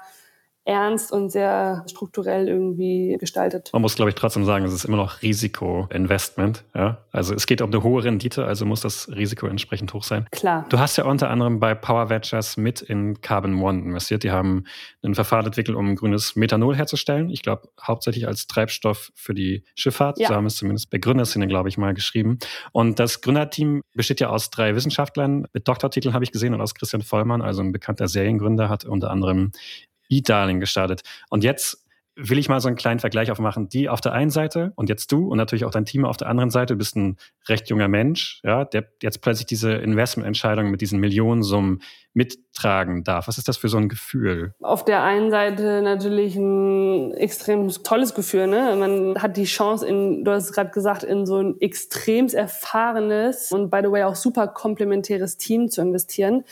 ernst 0.66 1.12
und 1.12 1.30
sehr 1.30 1.84
strukturell 1.88 2.48
irgendwie 2.48 3.16
gestaltet. 3.20 3.70
Man 3.72 3.82
muss, 3.82 3.94
glaube 3.94 4.10
ich, 4.10 4.16
trotzdem 4.16 4.44
sagen, 4.44 4.64
es 4.64 4.72
ist 4.72 4.84
immer 4.84 4.96
noch 4.96 5.22
Risikoinvestment. 5.22 6.64
Ja? 6.74 6.98
Also 7.12 7.34
es 7.34 7.46
geht 7.46 7.62
um 7.62 7.70
eine 7.70 7.84
hohe 7.84 8.02
Rendite, 8.02 8.44
also 8.44 8.66
muss 8.66 8.80
das 8.80 9.08
Risiko 9.08 9.46
entsprechend 9.46 9.94
hoch 9.94 10.02
sein. 10.02 10.26
Klar. 10.32 10.66
Du 10.68 10.78
hast 10.80 10.96
ja 10.96 11.04
unter 11.04 11.30
anderem 11.30 11.60
bei 11.60 11.74
Power 11.74 12.10
Ventures 12.10 12.56
mit 12.56 12.82
in 12.82 13.20
Carbon 13.20 13.62
One 13.62 13.80
investiert. 13.80 14.24
Die 14.24 14.32
haben 14.32 14.64
ein 15.04 15.14
Verfahren 15.14 15.46
entwickelt, 15.46 15.76
um 15.76 15.94
grünes 15.94 16.34
Methanol 16.34 16.74
herzustellen. 16.74 17.30
Ich 17.30 17.42
glaube, 17.42 17.68
hauptsächlich 17.80 18.26
als 18.26 18.48
Treibstoff 18.48 19.12
für 19.14 19.34
die 19.34 19.62
Schifffahrt. 19.76 20.18
Ja. 20.18 20.28
So 20.28 20.34
haben 20.34 20.46
es 20.46 20.56
zumindest 20.56 20.90
bei 20.90 20.98
Gründerszene, 20.98 21.46
glaube 21.46 21.68
ich, 21.68 21.78
mal 21.78 21.94
geschrieben. 21.94 22.38
Und 22.72 22.98
das 22.98 23.20
Gründerteam 23.20 23.82
besteht 23.94 24.18
ja 24.18 24.30
aus 24.30 24.50
drei 24.50 24.74
Wissenschaftlern. 24.74 25.46
Mit 25.52 25.68
Doktortiteln 25.68 26.12
habe 26.12 26.24
ich 26.24 26.32
gesehen 26.32 26.54
und 26.54 26.60
aus 26.60 26.74
Christian 26.74 27.02
Vollmann, 27.02 27.40
also 27.40 27.62
ein 27.62 27.70
bekannter 27.70 28.08
Seriengründer, 28.08 28.68
hat 28.68 28.84
unter 28.84 29.10
anderem 29.10 29.52
E-Darling 30.08 30.60
gestartet. 30.60 31.02
Und 31.30 31.44
jetzt 31.44 31.86
will 32.16 32.38
ich 32.38 32.48
mal 32.48 32.60
so 32.60 32.68
einen 32.68 32.76
kleinen 32.76 32.98
Vergleich 32.98 33.30
aufmachen. 33.30 33.68
Die 33.68 33.88
auf 33.88 34.00
der 34.00 34.12
einen 34.12 34.30
Seite 34.30 34.72
und 34.74 34.88
jetzt 34.88 35.12
du 35.12 35.28
und 35.28 35.36
natürlich 35.36 35.66
auch 35.66 35.70
dein 35.70 35.84
Team 35.84 36.04
auf 36.06 36.16
der 36.16 36.28
anderen 36.28 36.50
Seite. 36.50 36.74
Du 36.74 36.78
bist 36.78 36.96
ein 36.96 37.18
recht 37.48 37.68
junger 37.68 37.88
Mensch, 37.88 38.40
ja, 38.42 38.64
der 38.64 38.86
jetzt 39.02 39.20
plötzlich 39.20 39.46
diese 39.46 39.72
Investmententscheidung 39.72 40.70
mit 40.70 40.80
diesen 40.80 40.98
Millionensummen 40.98 41.82
mittragen 42.14 43.04
darf. 43.04 43.28
Was 43.28 43.36
ist 43.36 43.48
das 43.48 43.58
für 43.58 43.68
so 43.68 43.76
ein 43.76 43.90
Gefühl? 43.90 44.54
Auf 44.62 44.86
der 44.86 45.02
einen 45.02 45.30
Seite 45.30 45.82
natürlich 45.82 46.34
ein 46.36 47.12
extrem 47.12 47.68
tolles 47.84 48.14
Gefühl. 48.14 48.46
Ne? 48.46 48.74
Man 48.78 49.22
hat 49.22 49.36
die 49.36 49.44
Chance, 49.44 49.86
in, 49.86 50.24
du 50.24 50.30
hast 50.30 50.44
es 50.44 50.52
gerade 50.52 50.70
gesagt, 50.70 51.04
in 51.04 51.26
so 51.26 51.36
ein 51.42 51.60
extrem 51.60 52.28
erfahrenes 52.28 53.52
und 53.52 53.70
by 53.70 53.80
the 53.84 53.90
way 53.90 54.04
auch 54.04 54.14
super 54.14 54.48
komplementäres 54.48 55.36
Team 55.36 55.68
zu 55.68 55.82
investieren 55.82 56.44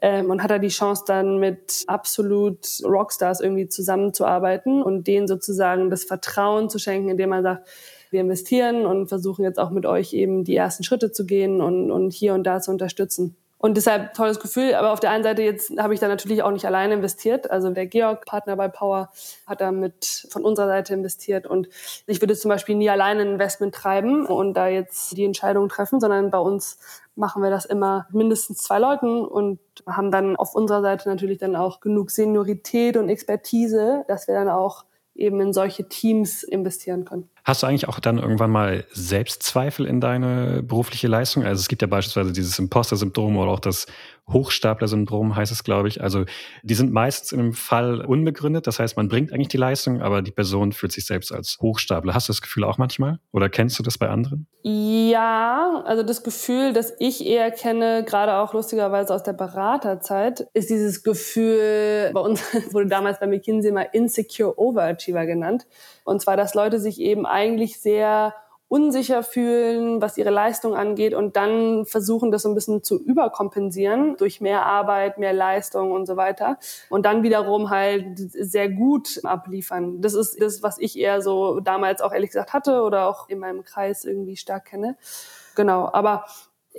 ähm, 0.00 0.30
und 0.30 0.42
hat 0.42 0.50
er 0.50 0.58
die 0.58 0.68
Chance 0.68 1.04
dann 1.06 1.38
mit 1.38 1.84
absolut 1.86 2.66
Rockstars 2.84 3.40
irgendwie 3.40 3.68
zusammenzuarbeiten 3.68 4.82
und 4.82 5.06
denen 5.06 5.26
sozusagen 5.26 5.90
das 5.90 6.04
Vertrauen 6.04 6.70
zu 6.70 6.78
schenken, 6.78 7.08
indem 7.08 7.30
man 7.30 7.42
sagt, 7.42 7.68
wir 8.10 8.20
investieren 8.20 8.86
und 8.86 9.08
versuchen 9.08 9.44
jetzt 9.44 9.58
auch 9.58 9.70
mit 9.70 9.84
euch 9.84 10.14
eben 10.14 10.44
die 10.44 10.56
ersten 10.56 10.82
Schritte 10.82 11.12
zu 11.12 11.26
gehen 11.26 11.60
und, 11.60 11.90
und 11.90 12.12
hier 12.12 12.34
und 12.34 12.44
da 12.44 12.60
zu 12.60 12.70
unterstützen. 12.70 13.36
Und 13.58 13.76
deshalb 13.76 14.14
tolles 14.14 14.38
Gefühl. 14.38 14.74
Aber 14.74 14.92
auf 14.92 15.00
der 15.00 15.10
einen 15.10 15.24
Seite 15.24 15.42
jetzt 15.42 15.72
habe 15.78 15.92
ich 15.92 16.00
da 16.00 16.06
natürlich 16.06 16.42
auch 16.44 16.52
nicht 16.52 16.64
alleine 16.64 16.94
investiert. 16.94 17.50
Also 17.50 17.70
der 17.70 17.86
Georg, 17.86 18.24
Partner 18.24 18.54
bei 18.54 18.68
Power, 18.68 19.10
hat 19.46 19.60
da 19.60 19.72
mit 19.72 20.28
von 20.30 20.44
unserer 20.44 20.68
Seite 20.68 20.94
investiert. 20.94 21.46
Und 21.46 21.68
ich 22.06 22.22
würde 22.22 22.36
zum 22.36 22.50
Beispiel 22.50 22.76
nie 22.76 22.88
alleine 22.88 23.22
ein 23.22 23.32
Investment 23.32 23.74
treiben 23.74 24.26
und 24.26 24.54
da 24.54 24.68
jetzt 24.68 25.16
die 25.16 25.24
Entscheidung 25.24 25.68
treffen, 25.68 25.98
sondern 25.98 26.30
bei 26.30 26.38
uns 26.38 26.78
machen 27.16 27.42
wir 27.42 27.50
das 27.50 27.64
immer 27.64 28.06
mindestens 28.12 28.62
zwei 28.62 28.78
Leuten 28.78 29.24
und 29.24 29.58
haben 29.86 30.12
dann 30.12 30.36
auf 30.36 30.54
unserer 30.54 30.82
Seite 30.82 31.08
natürlich 31.08 31.38
dann 31.38 31.56
auch 31.56 31.80
genug 31.80 32.12
Seniorität 32.12 32.96
und 32.96 33.08
Expertise, 33.08 34.04
dass 34.06 34.28
wir 34.28 34.34
dann 34.34 34.48
auch 34.48 34.84
eben 35.18 35.40
in 35.40 35.52
solche 35.52 35.88
Teams 35.88 36.42
investieren 36.42 37.04
können. 37.04 37.28
Hast 37.44 37.62
du 37.62 37.66
eigentlich 37.66 37.88
auch 37.88 37.98
dann 37.98 38.18
irgendwann 38.18 38.50
mal 38.50 38.84
Selbstzweifel 38.92 39.86
in 39.86 40.00
deine 40.00 40.62
berufliche 40.62 41.08
Leistung? 41.08 41.44
Also 41.44 41.60
es 41.60 41.68
gibt 41.68 41.82
ja 41.82 41.88
beispielsweise 41.88 42.32
dieses 42.32 42.58
Imposter-Syndrom 42.58 43.36
oder 43.36 43.50
auch 43.50 43.60
das 43.60 43.86
Hochstapler-Syndrom 44.32 45.36
heißt 45.36 45.52
es, 45.52 45.64
glaube 45.64 45.88
ich. 45.88 46.02
Also 46.02 46.24
die 46.62 46.74
sind 46.74 46.92
meistens 46.92 47.32
einem 47.32 47.52
Fall 47.52 48.04
unbegründet. 48.04 48.66
Das 48.66 48.78
heißt, 48.78 48.96
man 48.96 49.08
bringt 49.08 49.32
eigentlich 49.32 49.48
die 49.48 49.56
Leistung, 49.56 50.02
aber 50.02 50.22
die 50.22 50.30
Person 50.30 50.72
fühlt 50.72 50.92
sich 50.92 51.06
selbst 51.06 51.32
als 51.32 51.58
Hochstapler. 51.60 52.14
Hast 52.14 52.28
du 52.28 52.32
das 52.32 52.42
Gefühl 52.42 52.64
auch 52.64 52.78
manchmal? 52.78 53.18
Oder 53.32 53.48
kennst 53.48 53.78
du 53.78 53.82
das 53.82 53.98
bei 53.98 54.08
anderen? 54.08 54.46
Ja, 54.62 55.82
also 55.86 56.02
das 56.02 56.22
Gefühl, 56.22 56.72
das 56.72 56.92
ich 56.98 57.24
eher 57.24 57.50
kenne, 57.50 58.04
gerade 58.04 58.34
auch 58.34 58.52
lustigerweise 58.52 59.14
aus 59.14 59.22
der 59.22 59.32
Beraterzeit, 59.32 60.46
ist 60.52 60.68
dieses 60.68 61.02
Gefühl, 61.02 62.10
bei 62.12 62.20
uns 62.20 62.42
wurde 62.72 62.86
damals 62.86 63.20
bei 63.20 63.26
McKinsey 63.26 63.72
mal 63.72 63.88
Insecure 63.92 64.58
Overachiever 64.58 65.26
genannt. 65.26 65.66
Und 66.04 66.20
zwar, 66.20 66.36
dass 66.36 66.54
Leute 66.54 66.80
sich 66.80 67.00
eben 67.00 67.24
eigentlich 67.24 67.80
sehr 67.80 68.34
unsicher 68.68 69.22
fühlen, 69.22 70.02
was 70.02 70.18
ihre 70.18 70.30
Leistung 70.30 70.74
angeht 70.74 71.14
und 71.14 71.36
dann 71.36 71.86
versuchen, 71.86 72.30
das 72.30 72.42
so 72.42 72.50
ein 72.50 72.54
bisschen 72.54 72.82
zu 72.82 73.02
überkompensieren 73.02 74.16
durch 74.18 74.40
mehr 74.40 74.66
Arbeit, 74.66 75.18
mehr 75.18 75.32
Leistung 75.32 75.92
und 75.92 76.06
so 76.06 76.16
weiter 76.16 76.58
und 76.90 77.06
dann 77.06 77.22
wiederum 77.22 77.70
halt 77.70 78.18
sehr 78.18 78.68
gut 78.68 79.20
abliefern. 79.24 80.02
Das 80.02 80.12
ist 80.14 80.40
das, 80.40 80.62
was 80.62 80.78
ich 80.78 80.98
eher 80.98 81.22
so 81.22 81.60
damals 81.60 82.02
auch 82.02 82.12
ehrlich 82.12 82.30
gesagt 82.30 82.52
hatte 82.52 82.82
oder 82.82 83.08
auch 83.08 83.28
in 83.28 83.38
meinem 83.38 83.64
Kreis 83.64 84.04
irgendwie 84.04 84.36
stark 84.36 84.66
kenne. 84.66 84.96
Genau, 85.54 85.88
aber 85.92 86.26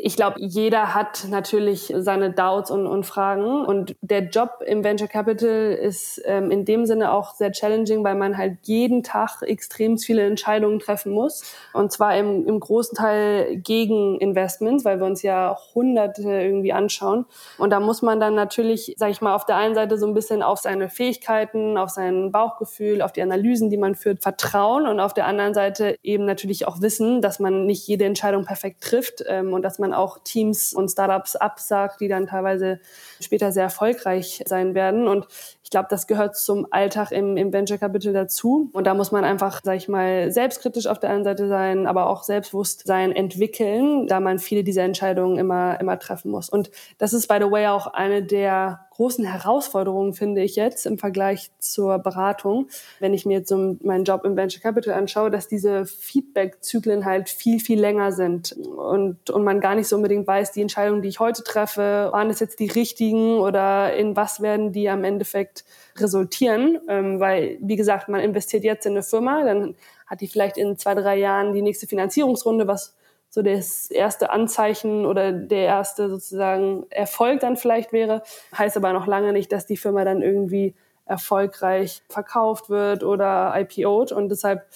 ich 0.01 0.15
glaube, 0.15 0.39
jeder 0.39 0.95
hat 0.95 1.27
natürlich 1.29 1.93
seine 1.97 2.31
Doubts 2.31 2.71
und, 2.71 2.87
und, 2.87 3.05
Fragen. 3.05 3.65
Und 3.65 3.95
der 4.01 4.29
Job 4.29 4.63
im 4.65 4.83
Venture 4.83 5.09
Capital 5.09 5.73
ist 5.73 6.21
ähm, 6.25 6.51
in 6.51 6.63
dem 6.63 6.85
Sinne 6.85 7.11
auch 7.11 7.33
sehr 7.33 7.51
challenging, 7.51 8.03
weil 8.03 8.15
man 8.15 8.37
halt 8.37 8.59
jeden 8.63 9.03
Tag 9.03 9.41
extrem 9.41 9.97
viele 9.97 10.25
Entscheidungen 10.25 10.79
treffen 10.79 11.11
muss. 11.11 11.43
Und 11.73 11.91
zwar 11.91 12.15
im, 12.17 12.47
im 12.47 12.61
großen 12.61 12.95
Teil 12.95 13.57
gegen 13.57 14.17
Investments, 14.19 14.85
weil 14.85 14.99
wir 14.99 15.05
uns 15.05 15.21
ja 15.21 15.57
hunderte 15.75 16.29
irgendwie 16.29 16.71
anschauen. 16.71 17.25
Und 17.57 17.71
da 17.71 17.81
muss 17.81 18.01
man 18.01 18.21
dann 18.21 18.35
natürlich, 18.35 18.95
sag 18.97 19.11
ich 19.11 19.19
mal, 19.19 19.35
auf 19.35 19.45
der 19.45 19.57
einen 19.57 19.75
Seite 19.75 19.97
so 19.97 20.07
ein 20.07 20.13
bisschen 20.13 20.41
auf 20.43 20.59
seine 20.59 20.87
Fähigkeiten, 20.87 21.77
auf 21.77 21.89
sein 21.89 22.31
Bauchgefühl, 22.31 23.01
auf 23.01 23.11
die 23.11 23.21
Analysen, 23.21 23.69
die 23.69 23.77
man 23.77 23.95
führt, 23.95 24.23
vertrauen. 24.23 24.87
Und 24.87 25.01
auf 25.01 25.13
der 25.13 25.25
anderen 25.25 25.53
Seite 25.53 25.97
eben 26.03 26.23
natürlich 26.23 26.67
auch 26.67 26.79
wissen, 26.81 27.21
dass 27.21 27.39
man 27.39 27.65
nicht 27.65 27.85
jede 27.85 28.05
Entscheidung 28.05 28.45
perfekt 28.45 28.81
trifft 28.81 29.25
ähm, 29.27 29.51
und 29.51 29.61
dass 29.61 29.77
man 29.77 29.88
auch 29.93 30.19
Teams 30.23 30.73
und 30.73 30.89
Startups 30.89 31.35
absagt, 31.35 32.01
die 32.01 32.07
dann 32.07 32.27
teilweise 32.27 32.79
später 33.19 33.51
sehr 33.51 33.63
erfolgreich 33.63 34.43
sein 34.47 34.75
werden. 34.75 35.07
Und 35.07 35.27
ich 35.63 35.69
glaube, 35.69 35.87
das 35.89 36.07
gehört 36.07 36.35
zum 36.35 36.67
Alltag 36.71 37.11
im, 37.11 37.37
im 37.37 37.53
Venture 37.53 37.77
Capital 37.77 38.11
dazu. 38.11 38.69
Und 38.73 38.87
da 38.87 38.93
muss 38.93 39.11
man 39.11 39.23
einfach, 39.23 39.61
sag 39.63 39.77
ich 39.77 39.87
mal, 39.87 40.31
selbstkritisch 40.31 40.87
auf 40.87 40.99
der 40.99 41.11
einen 41.11 41.23
Seite 41.23 41.47
sein, 41.47 41.85
aber 41.85 42.09
auch 42.09 42.23
Selbstbewusstsein 42.23 43.11
entwickeln, 43.11 44.07
da 44.07 44.19
man 44.19 44.39
viele 44.39 44.63
dieser 44.63 44.83
Entscheidungen 44.83 45.37
immer, 45.37 45.79
immer 45.79 45.99
treffen 45.99 46.31
muss. 46.31 46.49
Und 46.49 46.71
das 46.97 47.13
ist, 47.13 47.27
by 47.27 47.37
the 47.39 47.51
way, 47.51 47.67
auch 47.67 47.87
eine 47.87 48.23
der 48.23 48.88
großen 48.99 49.23
Herausforderungen, 49.23 50.11
finde 50.11 50.41
ich 50.41 50.57
jetzt 50.57 50.85
im 50.85 50.97
Vergleich 50.97 51.51
zur 51.59 51.99
Beratung, 51.99 52.67
wenn 52.99 53.13
ich 53.13 53.25
mir 53.25 53.37
jetzt 53.37 53.47
so 53.47 53.77
meinen 53.81 54.03
Job 54.03 54.25
im 54.25 54.35
Venture 54.35 54.61
Capital 54.61 54.93
anschaue, 54.93 55.31
dass 55.31 55.47
diese 55.47 55.85
Feedback-Zyklen 55.85 57.05
halt 57.05 57.29
viel, 57.29 57.61
viel 57.61 57.79
länger 57.79 58.11
sind 58.11 58.51
und, 58.51 59.29
und 59.29 59.43
man 59.45 59.61
gar 59.61 59.75
nicht 59.75 59.87
so 59.87 59.95
unbedingt 59.95 60.27
weiß, 60.27 60.51
die 60.51 60.61
Entscheidungen, 60.61 61.01
die 61.01 61.07
ich 61.07 61.21
heute 61.21 61.45
treffe, 61.45 62.09
waren 62.11 62.29
es 62.29 62.41
jetzt 62.41 62.59
die 62.59 62.67
richtigen 62.67 63.37
oder 63.37 63.93
in 63.93 64.17
was 64.17 64.41
werden 64.41 64.73
die 64.73 64.89
am 64.89 65.05
Endeffekt 65.05 65.63
resultieren, 65.97 66.79
ähm, 66.89 67.21
weil, 67.21 67.57
wie 67.61 67.77
gesagt, 67.77 68.09
man 68.09 68.19
investiert 68.19 68.65
jetzt 68.65 68.85
in 68.85 68.91
eine 68.91 69.03
Firma, 69.03 69.45
dann 69.45 69.75
hat 70.07 70.19
die 70.19 70.27
vielleicht 70.27 70.57
in 70.57 70.77
zwei, 70.77 70.93
drei 70.93 71.17
Jahren 71.17 71.53
die 71.53 71.61
nächste 71.61 71.87
Finanzierungsrunde, 71.87 72.67
was 72.67 72.97
so 73.29 73.41
das 73.41 73.91
erste 73.91 74.31
Anzeichen 74.31 75.05
oder 75.05 75.31
der 75.31 75.65
erste 75.65 76.09
sozusagen 76.09 76.85
Erfolg 76.89 77.39
dann 77.41 77.57
vielleicht 77.57 77.93
wäre. 77.93 78.23
Heißt 78.57 78.75
aber 78.77 78.93
noch 78.93 79.07
lange 79.07 79.33
nicht, 79.33 79.51
dass 79.51 79.65
die 79.65 79.77
Firma 79.77 80.03
dann 80.03 80.21
irgendwie 80.21 80.75
erfolgreich 81.05 82.03
verkauft 82.09 82.69
wird 82.69 83.03
oder 83.03 83.53
IPO'd 83.55 84.13
und 84.13 84.29
deshalb 84.29 84.67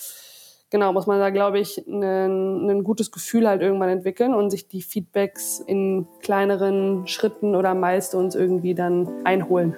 genau, 0.73 0.91
muss 0.91 1.05
man 1.05 1.19
da, 1.19 1.29
glaube 1.29 1.59
ich, 1.59 1.85
ein, 1.87 2.67
ein 2.67 2.83
gutes 2.83 3.11
Gefühl 3.11 3.47
halt 3.47 3.61
irgendwann 3.61 3.89
entwickeln 3.89 4.33
und 4.33 4.49
sich 4.49 4.67
die 4.67 4.81
Feedbacks 4.81 5.59
in 5.59 6.07
kleineren 6.21 7.05
Schritten 7.07 7.55
oder 7.55 7.75
Milestones 7.75 8.33
irgendwie 8.33 8.73
dann 8.73 9.07
einholen. 9.23 9.75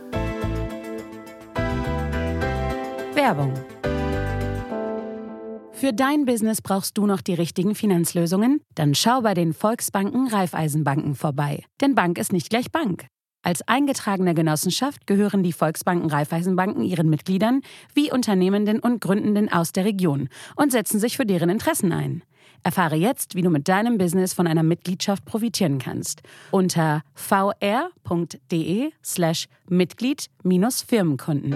Werbung 3.14 3.54
für 5.76 5.94
dein 5.94 6.26
Business 6.26 6.62
brauchst 6.62 6.98
du 6.98 7.06
noch 7.06 7.22
die 7.22 7.34
richtigen 7.34 7.76
Finanzlösungen? 7.76 8.62
Dann 8.76 8.96
schau 8.96 9.22
bei 9.22 9.34
den 9.34 9.54
Volksbanken 9.54 10.28
Raiffeisenbanken 10.28 11.16
vorbei. 11.16 11.64
Denn 11.82 11.96
Bank 11.96 12.18
ist 12.18 12.34
nicht 12.34 12.50
gleich 12.50 12.72
Bank. 12.72 13.08
Als 13.44 13.68
eingetragene 13.68 14.34
Genossenschaft 14.34 15.06
gehören 15.06 15.44
die 15.44 15.54
Volksbanken 15.54 16.10
Raiffeisenbanken 16.10 16.84
ihren 16.84 17.10
Mitgliedern 17.10 17.62
wie 17.94 18.12
Unternehmenden 18.12 18.80
und 18.80 19.02
Gründenden 19.02 19.52
aus 19.52 19.72
der 19.72 19.86
Region 19.86 20.30
und 20.56 20.72
setzen 20.72 21.00
sich 21.00 21.18
für 21.18 21.28
deren 21.28 21.50
Interessen 21.50 21.92
ein. 21.92 22.24
Erfahre 22.64 22.96
jetzt, 22.96 23.36
wie 23.36 23.44
du 23.44 23.52
mit 23.52 23.68
deinem 23.68 24.00
Business 24.00 24.34
von 24.34 24.48
einer 24.48 24.64
Mitgliedschaft 24.64 25.26
profitieren 25.26 25.78
kannst. 25.78 26.24
Unter 26.50 27.04
vr.de 27.14 28.90
slash 29.04 29.48
Mitglied-Firmenkunden. 29.70 31.56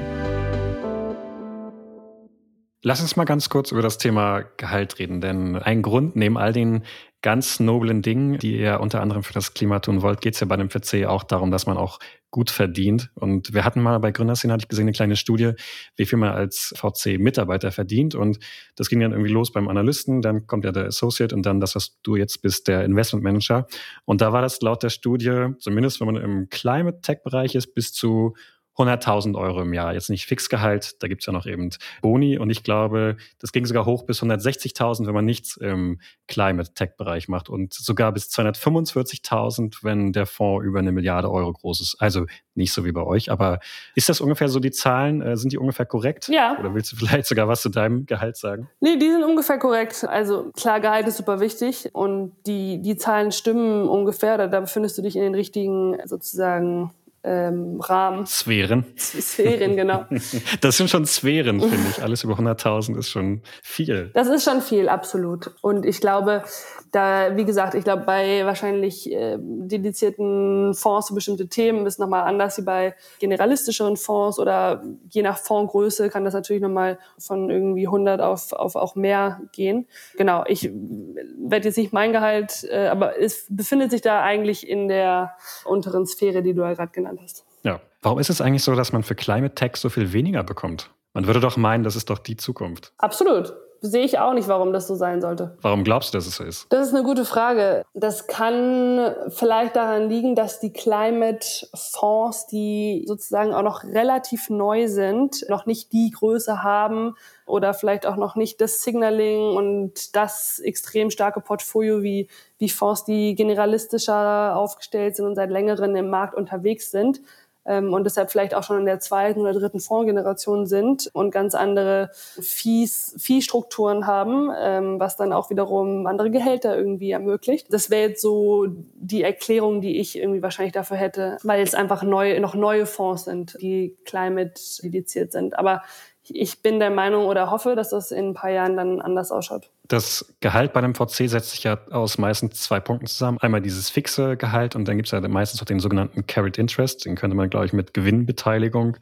Lass 2.81 3.01
uns 3.01 3.17
mal 3.17 3.25
ganz 3.25 3.49
kurz 3.49 3.73
über 3.73 3.81
das 3.81 3.97
Thema 3.97 4.41
Gehalt 4.55 4.99
reden, 4.99 5.19
denn 5.19 5.57
ein 5.57 5.81
Grund 5.81 6.15
neben 6.15 6.37
all 6.37 6.53
den 6.53 6.85
ganz 7.21 7.59
noblen 7.59 8.01
Dingen, 8.01 8.37
die 8.37 8.57
ihr 8.57 8.79
unter 8.79 9.01
anderem 9.01 9.23
für 9.23 9.33
das 9.33 9.53
Klima 9.53 9.79
tun 9.79 10.01
wollt, 10.01 10.21
geht 10.21 10.35
es 10.35 10.39
ja 10.39 10.47
bei 10.47 10.55
dem 10.55 10.69
PC 10.69 11.05
auch 11.05 11.23
darum, 11.23 11.51
dass 11.51 11.65
man 11.65 11.75
auch 11.75 11.99
gut 12.31 12.49
verdient. 12.49 13.09
Und 13.15 13.53
wir 13.53 13.65
hatten 13.65 13.81
mal 13.81 13.99
bei 13.99 14.11
Gründerszene, 14.11 14.53
hatte 14.53 14.63
ich 14.63 14.69
gesehen, 14.69 14.85
eine 14.85 14.93
kleine 14.93 15.17
Studie, 15.17 15.55
wie 15.97 16.05
viel 16.05 16.17
man 16.17 16.31
als 16.31 16.73
VC-Mitarbeiter 16.77 17.73
verdient. 17.73 18.15
Und 18.15 18.39
das 18.77 18.87
ging 18.87 19.01
dann 19.01 19.11
irgendwie 19.11 19.31
los 19.31 19.51
beim 19.51 19.67
Analysten, 19.67 20.21
dann 20.21 20.47
kommt 20.47 20.63
ja 20.63 20.71
der 20.71 20.85
Associate 20.85 21.35
und 21.35 21.45
dann 21.45 21.59
das, 21.59 21.75
was 21.75 21.99
du 22.01 22.15
jetzt 22.15 22.41
bist, 22.41 22.69
der 22.69 22.85
Investment 22.85 23.25
Manager. 23.25 23.67
Und 24.05 24.21
da 24.21 24.31
war 24.31 24.41
das 24.41 24.61
laut 24.61 24.83
der 24.83 24.89
Studie, 24.89 25.47
zumindest 25.59 25.99
wenn 25.99 26.13
man 26.13 26.15
im 26.15 26.47
Climate 26.49 27.01
Tech-Bereich 27.01 27.55
ist, 27.55 27.73
bis 27.73 27.91
zu 27.91 28.35
100.000 28.79 29.37
Euro 29.37 29.61
im 29.61 29.73
Jahr. 29.73 29.93
Jetzt 29.93 30.09
nicht 30.09 30.25
Fixgehalt, 30.25 31.01
da 31.03 31.07
gibt's 31.07 31.25
ja 31.25 31.33
noch 31.33 31.45
eben 31.45 31.69
Boni 32.01 32.37
und 32.37 32.49
ich 32.49 32.63
glaube, 32.63 33.17
das 33.39 33.51
ging 33.51 33.65
sogar 33.65 33.85
hoch 33.85 34.03
bis 34.03 34.21
160.000, 34.23 35.05
wenn 35.05 35.13
man 35.13 35.25
nichts 35.25 35.57
im 35.57 35.99
Climate 36.27 36.73
Tech 36.73 36.91
Bereich 36.97 37.27
macht 37.27 37.49
und 37.49 37.73
sogar 37.73 38.11
bis 38.11 38.29
245.000, 38.29 39.83
wenn 39.83 40.13
der 40.13 40.25
Fonds 40.25 40.65
über 40.65 40.79
eine 40.79 40.91
Milliarde 40.91 41.29
Euro 41.29 41.51
groß 41.51 41.81
ist. 41.81 41.97
Also 41.99 42.25
nicht 42.55 42.73
so 42.73 42.85
wie 42.85 42.91
bei 42.91 43.03
euch, 43.03 43.31
aber 43.31 43.59
ist 43.95 44.09
das 44.09 44.21
ungefähr 44.21 44.49
so 44.49 44.59
die 44.59 44.71
Zahlen? 44.71 45.21
Äh, 45.21 45.37
sind 45.37 45.51
die 45.51 45.57
ungefähr 45.57 45.85
korrekt? 45.85 46.27
Ja. 46.27 46.57
Oder 46.59 46.73
willst 46.73 46.91
du 46.91 46.95
vielleicht 46.95 47.25
sogar 47.25 47.47
was 47.47 47.61
zu 47.61 47.69
deinem 47.69 48.05
Gehalt 48.05 48.37
sagen? 48.37 48.69
Nee, 48.79 48.97
die 48.97 49.09
sind 49.09 49.23
ungefähr 49.23 49.57
korrekt. 49.57 50.05
Also 50.07 50.51
klar, 50.55 50.79
Gehalt 50.79 51.07
ist 51.07 51.17
super 51.17 51.39
wichtig 51.39 51.89
und 51.93 52.33
die, 52.45 52.81
die 52.81 52.97
Zahlen 52.97 53.31
stimmen 53.31 53.87
ungefähr. 53.87 54.37
Da, 54.37 54.47
da 54.47 54.59
befindest 54.59 54.97
du 54.97 55.01
dich 55.01 55.15
in 55.15 55.21
den 55.23 55.35
richtigen 55.35 55.97
sozusagen 56.05 56.91
ähm, 57.23 57.79
Rahmen. 57.82 58.25
Sphären. 58.25 58.86
Sphären, 58.97 59.75
genau. 59.75 60.05
Das 60.62 60.77
sind 60.77 60.89
schon 60.89 61.05
Sphären, 61.05 61.60
finde 61.60 61.89
ich. 61.89 62.01
Alles 62.01 62.23
über 62.23 62.36
100.000 62.36 62.97
ist 62.97 63.10
schon 63.10 63.41
viel. 63.62 64.12
Das 64.13 64.27
ist 64.27 64.43
schon 64.43 64.62
viel, 64.62 64.89
absolut. 64.89 65.51
Und 65.62 65.86
ich 65.86 65.99
glaube, 65.99 66.43
da, 66.91 67.36
wie 67.36 67.45
gesagt, 67.45 67.75
ich 67.75 67.84
glaube, 67.84 68.03
bei 68.03 68.45
wahrscheinlich 68.45 69.12
äh, 69.12 69.38
dedizierten 69.39 70.73
Fonds 70.73 71.10
für 71.10 71.13
bestimmte 71.13 71.47
Themen 71.47 71.86
ist 71.86 71.99
nochmal 71.99 72.23
anders 72.23 72.58
wie 72.58 72.63
bei 72.63 72.95
generalistischeren 73.19 73.97
Fonds 73.97 74.39
oder 74.39 74.84
je 75.10 75.21
nach 75.21 75.38
Fondsgröße 75.38 76.10
kann 76.10 76.25
das 76.25 76.34
natürlich 76.34 76.62
nochmal 76.62 76.97
von 77.17 77.49
irgendwie 77.49 77.88
100 77.88 78.21
auf, 78.21 78.53
auf 78.53 78.75
auch 78.75 78.95
mehr 78.95 79.41
gehen. 79.51 79.88
Genau, 80.17 80.43
ich 80.47 80.71
werde 80.73 81.67
jetzt 81.67 81.77
nicht 81.77 81.93
mein 81.93 82.12
Gehalt, 82.12 82.63
äh, 82.69 82.88
aber 82.88 83.19
es 83.19 83.45
befindet 83.49 83.91
sich 83.91 84.01
da 84.01 84.21
eigentlich 84.21 84.67
in 84.67 84.88
der 84.88 85.36
unteren 85.65 86.05
Sphäre, 86.05 86.41
die 86.41 86.53
du 86.53 86.62
ja 86.62 86.73
gerade 86.73 86.91
genannt 86.91 87.08
hast. 87.21 87.45
Ja. 87.63 87.79
Warum 88.01 88.19
ist 88.19 88.29
es 88.29 88.41
eigentlich 88.41 88.63
so, 88.63 88.75
dass 88.75 88.91
man 88.93 89.03
für 89.03 89.15
Climate 89.15 89.55
Tech 89.55 89.75
so 89.75 89.89
viel 89.89 90.13
weniger 90.13 90.43
bekommt? 90.43 90.91
Man 91.13 91.27
würde 91.27 91.39
doch 91.39 91.57
meinen, 91.57 91.83
das 91.83 91.95
ist 91.95 92.09
doch 92.09 92.19
die 92.19 92.37
Zukunft. 92.37 92.93
Absolut 92.97 93.53
sehe 93.81 94.03
ich 94.03 94.19
auch 94.19 94.33
nicht, 94.33 94.47
warum 94.47 94.73
das 94.73 94.87
so 94.87 94.95
sein 94.95 95.21
sollte. 95.21 95.57
Warum 95.61 95.83
glaubst 95.83 96.13
du, 96.13 96.17
dass 96.17 96.27
es 96.27 96.35
so 96.35 96.43
ist? 96.43 96.65
Das 96.69 96.87
ist 96.87 96.93
eine 96.93 97.03
gute 97.03 97.25
Frage. 97.25 97.83
Das 97.93 98.27
kann 98.27 99.15
vielleicht 99.29 99.75
daran 99.75 100.09
liegen, 100.09 100.35
dass 100.35 100.59
die 100.59 100.73
Climate 100.73 101.67
Fonds, 101.73 102.47
die 102.47 103.03
sozusagen 103.07 103.53
auch 103.53 103.63
noch 103.63 103.83
relativ 103.83 104.49
neu 104.49 104.87
sind, 104.87 105.45
noch 105.49 105.65
nicht 105.65 105.91
die 105.93 106.11
Größe 106.11 106.63
haben 106.63 107.15
oder 107.45 107.73
vielleicht 107.73 108.05
auch 108.05 108.15
noch 108.15 108.35
nicht 108.35 108.61
das 108.61 108.83
Signaling 108.83 109.55
und 109.55 110.15
das 110.15 110.59
extrem 110.59 111.09
starke 111.09 111.41
Portfolio 111.41 112.03
wie, 112.03 112.29
wie 112.57 112.69
Fonds, 112.69 113.05
die 113.05 113.35
generalistischer 113.35 114.55
aufgestellt 114.55 115.15
sind 115.15 115.25
und 115.25 115.35
seit 115.35 115.49
längerem 115.49 115.95
im 115.95 116.09
Markt 116.09 116.35
unterwegs 116.35 116.91
sind 116.91 117.21
ähm, 117.69 117.93
und 117.93 118.03
deshalb 118.03 118.32
vielleicht 118.32 118.55
auch 118.55 118.63
schon 118.63 118.79
in 118.79 118.86
der 118.86 118.99
zweiten 118.99 119.41
oder 119.41 119.53
dritten 119.53 119.79
Fondsgeneration 119.79 120.65
sind 120.65 121.10
und 121.13 121.29
ganz 121.29 121.53
andere 121.53 122.10
Fees, 122.13 123.15
Fee-Strukturen 123.19 124.08
haben, 124.08 124.49
ähm, 124.60 124.99
was 124.99 125.17
dann 125.17 125.32
auch 125.32 125.51
wiederum 125.51 126.08
andere 126.08 126.32
Gehälter 126.32 126.75
irgendwie 126.75 127.12
ermöglicht. 127.12 127.71
Das 127.71 127.91
wäre 127.91 128.10
jetzt 128.10 128.21
so 128.23 128.65
die 128.67 129.21
Erklärung, 129.21 129.82
die 129.82 129.99
ich 129.99 130.17
irgendwie 130.17 130.41
wahrscheinlich 130.41 130.73
dafür 130.73 130.97
hätte, 130.97 131.38
weil 131.43 131.62
es 131.62 131.75
einfach 131.75 132.01
neu, 132.01 132.39
noch 132.39 132.55
neue 132.55 132.88
Fonds 132.88 133.25
sind, 133.25 133.55
die 133.62 133.95
climate 134.03 134.60
dediziert 134.82 135.32
sind. 135.32 135.58
Aber 135.60 135.84
ich 136.23 136.63
bin 136.63 136.79
der 136.79 136.89
Meinung 136.89 137.25
oder 137.25 137.51
hoffe, 137.51 137.75
dass 137.75 137.89
das 137.89 138.12
in 138.12 138.29
ein 138.29 138.34
paar 138.34 138.49
Jahren 138.49 138.77
dann 138.77 138.99
anders 138.99 139.32
ausschaut. 139.32 139.69
Das 139.89 140.36
Gehalt 140.39 140.71
bei 140.71 140.82
einem 140.82 140.93
VC 140.93 141.28
setzt 141.28 141.49
sich 141.49 141.63
ja 141.63 141.80
aus 141.89 142.19
meistens 142.19 142.62
zwei 142.62 142.80
Punkten 142.80 143.08
zusammen. 143.08 143.39
Einmal 143.39 143.60
dieses 143.60 143.89
fixe 143.89 144.38
Gehalt 144.38 144.75
und 144.75 144.88
dann 144.88 144.97
gibt 144.97 145.08
es 145.08 145.12
ja 145.12 145.28
meistens 145.28 145.63
auch 145.63 145.65
den 145.65 145.80
sogenannten 145.80 146.28
Carried 146.28 146.60
Interest. 146.60 147.04
Den 147.06 147.15
könnte 147.15 147.36
man, 147.36 147.49
glaube 147.49 147.65
ich, 147.65 147.73
mit 147.73 147.95
Gewinnbeteiligung 147.95 148.97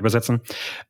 übersetzen. 0.00 0.40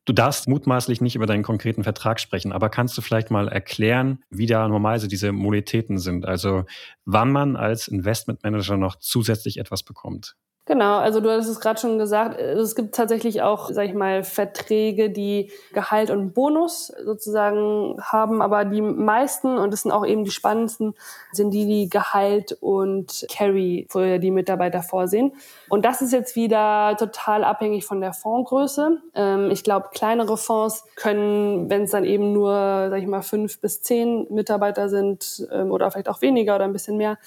Du 0.05 0.13
darfst 0.13 0.47
mutmaßlich 0.47 1.01
nicht 1.01 1.15
über 1.15 1.27
deinen 1.27 1.43
konkreten 1.43 1.83
Vertrag 1.83 2.19
sprechen, 2.19 2.51
aber 2.51 2.69
kannst 2.69 2.97
du 2.97 3.03
vielleicht 3.03 3.29
mal 3.29 3.47
erklären, 3.47 4.23
wie 4.31 4.47
da 4.47 4.67
normalerweise 4.67 5.07
diese 5.07 5.31
Monetäten 5.31 5.99
sind? 5.99 6.25
Also 6.25 6.65
wann 7.05 7.31
man 7.31 7.55
als 7.55 7.87
Investmentmanager 7.87 8.77
noch 8.77 8.95
zusätzlich 8.95 9.59
etwas 9.59 9.83
bekommt? 9.83 10.35
Genau, 10.65 10.99
also 10.99 11.19
du 11.19 11.29
hattest 11.29 11.49
es 11.49 11.59
gerade 11.59 11.77
schon 11.77 11.97
gesagt, 11.97 12.39
es 12.39 12.73
gibt 12.73 12.95
tatsächlich 12.95 13.41
auch, 13.41 13.69
sag 13.69 13.85
ich 13.85 13.93
mal, 13.93 14.23
Verträge, 14.23 15.09
die 15.09 15.51
Gehalt 15.73 16.09
und 16.09 16.33
Bonus 16.33 16.87
sozusagen 17.03 17.97
haben, 18.01 18.41
aber 18.41 18.63
die 18.63 18.81
meisten, 18.81 19.57
und 19.57 19.71
das 19.71 19.81
sind 19.81 19.91
auch 19.91 20.05
eben 20.05 20.23
die 20.23 20.31
spannendsten, 20.31 20.95
sind 21.33 21.51
die, 21.51 21.65
die 21.65 21.89
Gehalt 21.89 22.57
und 22.61 23.25
Carry 23.29 23.87
für 23.89 24.19
die 24.19 24.31
Mitarbeiter 24.31 24.83
vorsehen. 24.83 25.33
Und 25.67 25.83
das 25.83 26.01
ist 26.01 26.13
jetzt 26.13 26.37
wieder 26.37 26.95
total 26.97 27.43
abhängig 27.43 27.85
von 27.85 27.99
der 27.99 28.13
Fondsgröße. 28.13 29.01
Ähm, 29.15 29.51
ich 29.51 29.65
glaube, 29.65 29.89
kleinere 29.93 30.37
Fonds 30.37 30.85
können, 30.95 31.69
wenn 31.69 31.83
es 31.83 31.91
dann 31.91 32.05
eben 32.05 32.31
nur, 32.31 32.87
sag 32.89 33.01
ich 33.01 33.07
mal, 33.07 33.21
fünf 33.21 33.59
bis 33.59 33.81
zehn 33.81 34.27
Mitarbeiter 34.29 34.87
sind 34.87 35.45
ähm, 35.51 35.71
oder 35.71 35.91
vielleicht 35.91 36.07
auch 36.07 36.21
weniger 36.21 36.55
oder 36.55 36.63
ein 36.63 36.73
bisschen 36.73 36.95
mehr, 36.95 37.17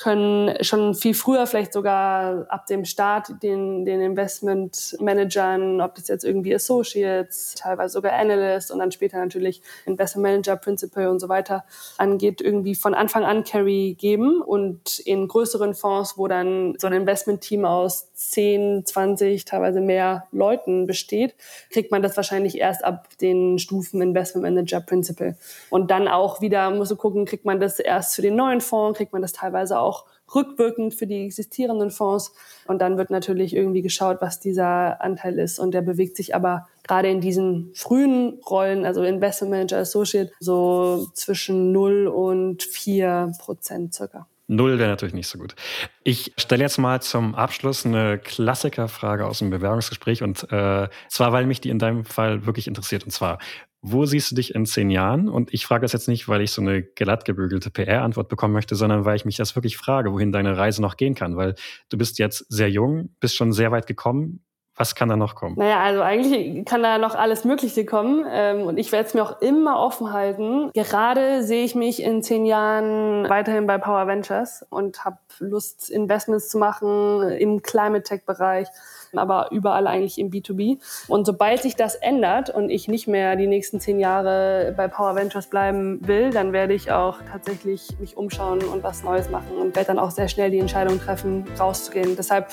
können 0.00 0.64
schon 0.64 0.94
viel 0.94 1.12
früher, 1.12 1.46
vielleicht 1.46 1.74
sogar 1.74 2.46
ab 2.48 2.64
dem 2.66 2.86
Start, 2.86 3.42
den, 3.42 3.84
den 3.84 4.00
Investmentmanagern, 4.00 5.82
ob 5.82 5.94
das 5.94 6.08
jetzt 6.08 6.24
irgendwie 6.24 6.54
Associates, 6.54 7.54
teilweise 7.58 7.92
sogar 7.92 8.14
Analysts 8.14 8.70
und 8.70 8.78
dann 8.78 8.92
später 8.92 9.18
natürlich 9.18 9.60
Investment 9.84 10.22
Manager, 10.22 10.56
Principal 10.56 11.08
und 11.08 11.20
so 11.20 11.28
weiter 11.28 11.64
angeht, 11.98 12.40
irgendwie 12.40 12.74
von 12.74 12.94
Anfang 12.94 13.24
an 13.24 13.44
Carry 13.44 13.94
geben. 13.98 14.40
Und 14.40 15.00
in 15.00 15.28
größeren 15.28 15.74
Fonds, 15.74 16.16
wo 16.16 16.28
dann 16.28 16.76
so 16.78 16.86
ein 16.86 16.94
Investmentteam 16.94 17.66
aus 17.66 18.10
10, 18.14 18.86
20, 18.86 19.44
teilweise 19.44 19.82
mehr 19.82 20.28
Leuten 20.32 20.86
besteht, 20.86 21.34
kriegt 21.70 21.90
man 21.90 22.00
das 22.00 22.16
wahrscheinlich 22.16 22.56
erst 22.56 22.84
ab 22.86 23.08
den 23.20 23.58
Stufen 23.58 24.00
Investment 24.00 24.44
Manager, 24.44 24.80
Principal. 24.80 25.36
Und 25.68 25.90
dann 25.90 26.08
auch 26.08 26.40
wieder 26.40 26.70
musst 26.70 26.90
du 26.90 26.96
gucken, 26.96 27.26
kriegt 27.26 27.44
man 27.44 27.60
das 27.60 27.78
erst 27.78 28.16
für 28.16 28.22
den 28.22 28.36
neuen 28.36 28.62
Fonds, 28.62 28.96
kriegt 28.96 29.12
man 29.12 29.20
das 29.20 29.32
teilweise 29.32 29.78
auch 29.78 29.89
auch 29.90 30.06
rückwirkend 30.34 30.94
für 30.94 31.06
die 31.06 31.24
existierenden 31.24 31.90
Fonds. 31.90 32.32
Und 32.66 32.80
dann 32.80 32.96
wird 32.96 33.10
natürlich 33.10 33.54
irgendwie 33.54 33.82
geschaut, 33.82 34.18
was 34.20 34.40
dieser 34.40 35.02
Anteil 35.02 35.38
ist. 35.38 35.58
Und 35.58 35.72
der 35.72 35.82
bewegt 35.82 36.16
sich 36.16 36.34
aber 36.34 36.68
gerade 36.86 37.08
in 37.08 37.20
diesen 37.20 37.72
frühen 37.74 38.40
Rollen, 38.48 38.84
also 38.84 39.02
Investment 39.02 39.50
Manager 39.50 39.78
Associate, 39.78 40.30
so 40.40 41.08
zwischen 41.14 41.72
0 41.72 42.06
und 42.06 42.62
4 42.62 43.32
Prozent 43.40 43.94
circa. 43.94 44.26
Null 44.52 44.80
wäre 44.80 44.90
natürlich 44.90 45.14
nicht 45.14 45.28
so 45.28 45.38
gut. 45.38 45.54
Ich 46.02 46.32
stelle 46.36 46.64
jetzt 46.64 46.76
mal 46.76 47.00
zum 47.00 47.36
Abschluss 47.36 47.86
eine 47.86 48.18
Klassikerfrage 48.18 49.24
aus 49.24 49.38
dem 49.38 49.50
Bewerbungsgespräch 49.50 50.24
und 50.24 50.42
äh, 50.50 50.88
zwar, 51.08 51.32
weil 51.32 51.46
mich 51.46 51.60
die 51.60 51.70
in 51.70 51.78
deinem 51.78 52.04
Fall 52.04 52.46
wirklich 52.46 52.66
interessiert. 52.66 53.04
Und 53.04 53.12
zwar, 53.12 53.38
wo 53.82 54.04
siehst 54.04 54.30
du 54.30 54.34
dich 54.34 54.54
in 54.54 54.66
zehn 54.66 54.90
Jahren? 54.90 55.28
Und 55.28 55.54
ich 55.54 55.66
frage 55.66 55.82
das 55.82 55.92
jetzt 55.92 56.08
nicht, 56.08 56.28
weil 56.28 56.42
ich 56.42 56.52
so 56.52 56.60
eine 56.60 56.82
glatt 56.82 57.24
gebügelte 57.24 57.70
PR-Antwort 57.70 58.28
bekommen 58.28 58.52
möchte, 58.52 58.76
sondern 58.76 59.04
weil 59.04 59.16
ich 59.16 59.24
mich 59.24 59.36
das 59.36 59.56
wirklich 59.56 59.76
frage, 59.76 60.12
wohin 60.12 60.32
deine 60.32 60.56
Reise 60.56 60.82
noch 60.82 60.96
gehen 60.96 61.14
kann. 61.14 61.36
Weil 61.36 61.54
du 61.88 61.96
bist 61.96 62.18
jetzt 62.18 62.44
sehr 62.48 62.70
jung, 62.70 63.10
bist 63.20 63.36
schon 63.36 63.52
sehr 63.52 63.72
weit 63.72 63.86
gekommen. 63.86 64.44
Was 64.76 64.94
kann 64.94 65.08
da 65.08 65.16
noch 65.16 65.34
kommen? 65.34 65.56
Naja, 65.58 65.80
also 65.80 66.00
eigentlich 66.00 66.64
kann 66.64 66.82
da 66.82 66.96
noch 66.96 67.14
alles 67.14 67.44
Mögliche 67.44 67.84
kommen. 67.84 68.24
Ähm, 68.30 68.62
und 68.62 68.78
ich 68.78 68.92
werde 68.92 69.08
es 69.08 69.14
mir 69.14 69.22
auch 69.22 69.40
immer 69.42 69.78
offen 69.78 70.12
halten. 70.12 70.70
Gerade 70.72 71.42
sehe 71.42 71.64
ich 71.64 71.74
mich 71.74 72.02
in 72.02 72.22
zehn 72.22 72.46
Jahren 72.46 73.28
weiterhin 73.28 73.66
bei 73.66 73.78
Power 73.78 74.06
Ventures 74.06 74.64
und 74.70 75.04
habe 75.04 75.18
Lust, 75.38 75.90
Investments 75.90 76.48
zu 76.48 76.58
machen 76.58 77.30
im 77.30 77.62
Climate 77.62 78.04
Tech-Bereich 78.04 78.68
aber 79.18 79.48
überall 79.50 79.86
eigentlich 79.86 80.18
im 80.18 80.30
B2B. 80.30 80.78
Und 81.08 81.26
sobald 81.26 81.62
sich 81.62 81.76
das 81.76 81.94
ändert 81.94 82.50
und 82.50 82.70
ich 82.70 82.88
nicht 82.88 83.08
mehr 83.08 83.36
die 83.36 83.46
nächsten 83.46 83.80
zehn 83.80 83.98
Jahre 84.00 84.74
bei 84.76 84.88
Power 84.88 85.16
Ventures 85.16 85.46
bleiben 85.46 86.06
will, 86.06 86.30
dann 86.30 86.52
werde 86.52 86.74
ich 86.74 86.90
auch 86.92 87.18
tatsächlich 87.30 87.88
mich 87.98 88.16
umschauen 88.16 88.62
und 88.62 88.82
was 88.82 89.02
Neues 89.02 89.30
machen 89.30 89.56
und 89.60 89.76
werde 89.76 89.88
dann 89.88 89.98
auch 89.98 90.10
sehr 90.10 90.28
schnell 90.28 90.50
die 90.50 90.58
Entscheidung 90.58 91.00
treffen, 91.00 91.44
rauszugehen. 91.58 92.16
Deshalb 92.16 92.48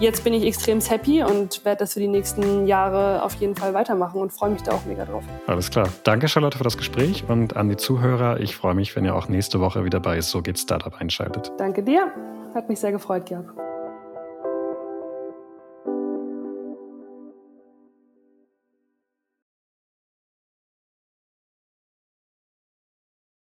Jetzt 0.00 0.24
bin 0.24 0.34
ich 0.34 0.44
extrem 0.44 0.80
happy 0.80 1.22
und 1.22 1.64
werde 1.64 1.78
das 1.78 1.94
für 1.94 2.00
die 2.00 2.08
nächsten 2.08 2.66
Jahre 2.66 3.22
auf 3.22 3.34
jeden 3.36 3.56
Fall 3.56 3.72
weitermachen 3.72 4.20
und 4.20 4.32
freue 4.32 4.50
mich 4.50 4.62
da 4.62 4.72
auch 4.72 4.84
mega 4.84 5.04
drauf. 5.04 5.24
Alles 5.46 5.70
klar. 5.70 5.88
Danke, 6.04 6.28
Charlotte, 6.28 6.58
für 6.58 6.64
das 6.64 6.76
Gespräch 6.76 7.24
und 7.28 7.56
an 7.56 7.68
die 7.68 7.76
Zuhörer. 7.76 8.40
Ich 8.40 8.56
freue 8.56 8.74
mich, 8.74 8.94
wenn 8.94 9.04
ihr 9.04 9.14
auch 9.14 9.28
nächste 9.28 9.60
Woche 9.60 9.84
wieder 9.84 10.00
bei 10.00 10.20
So 10.20 10.42
geht 10.42 10.58
Startup 10.58 10.94
einschaltet. 11.00 11.52
Danke 11.56 11.82
dir. 11.82 12.12
Hat 12.54 12.68
mich 12.68 12.80
sehr 12.80 12.92
gefreut, 12.92 13.26
Georg. 13.26 13.54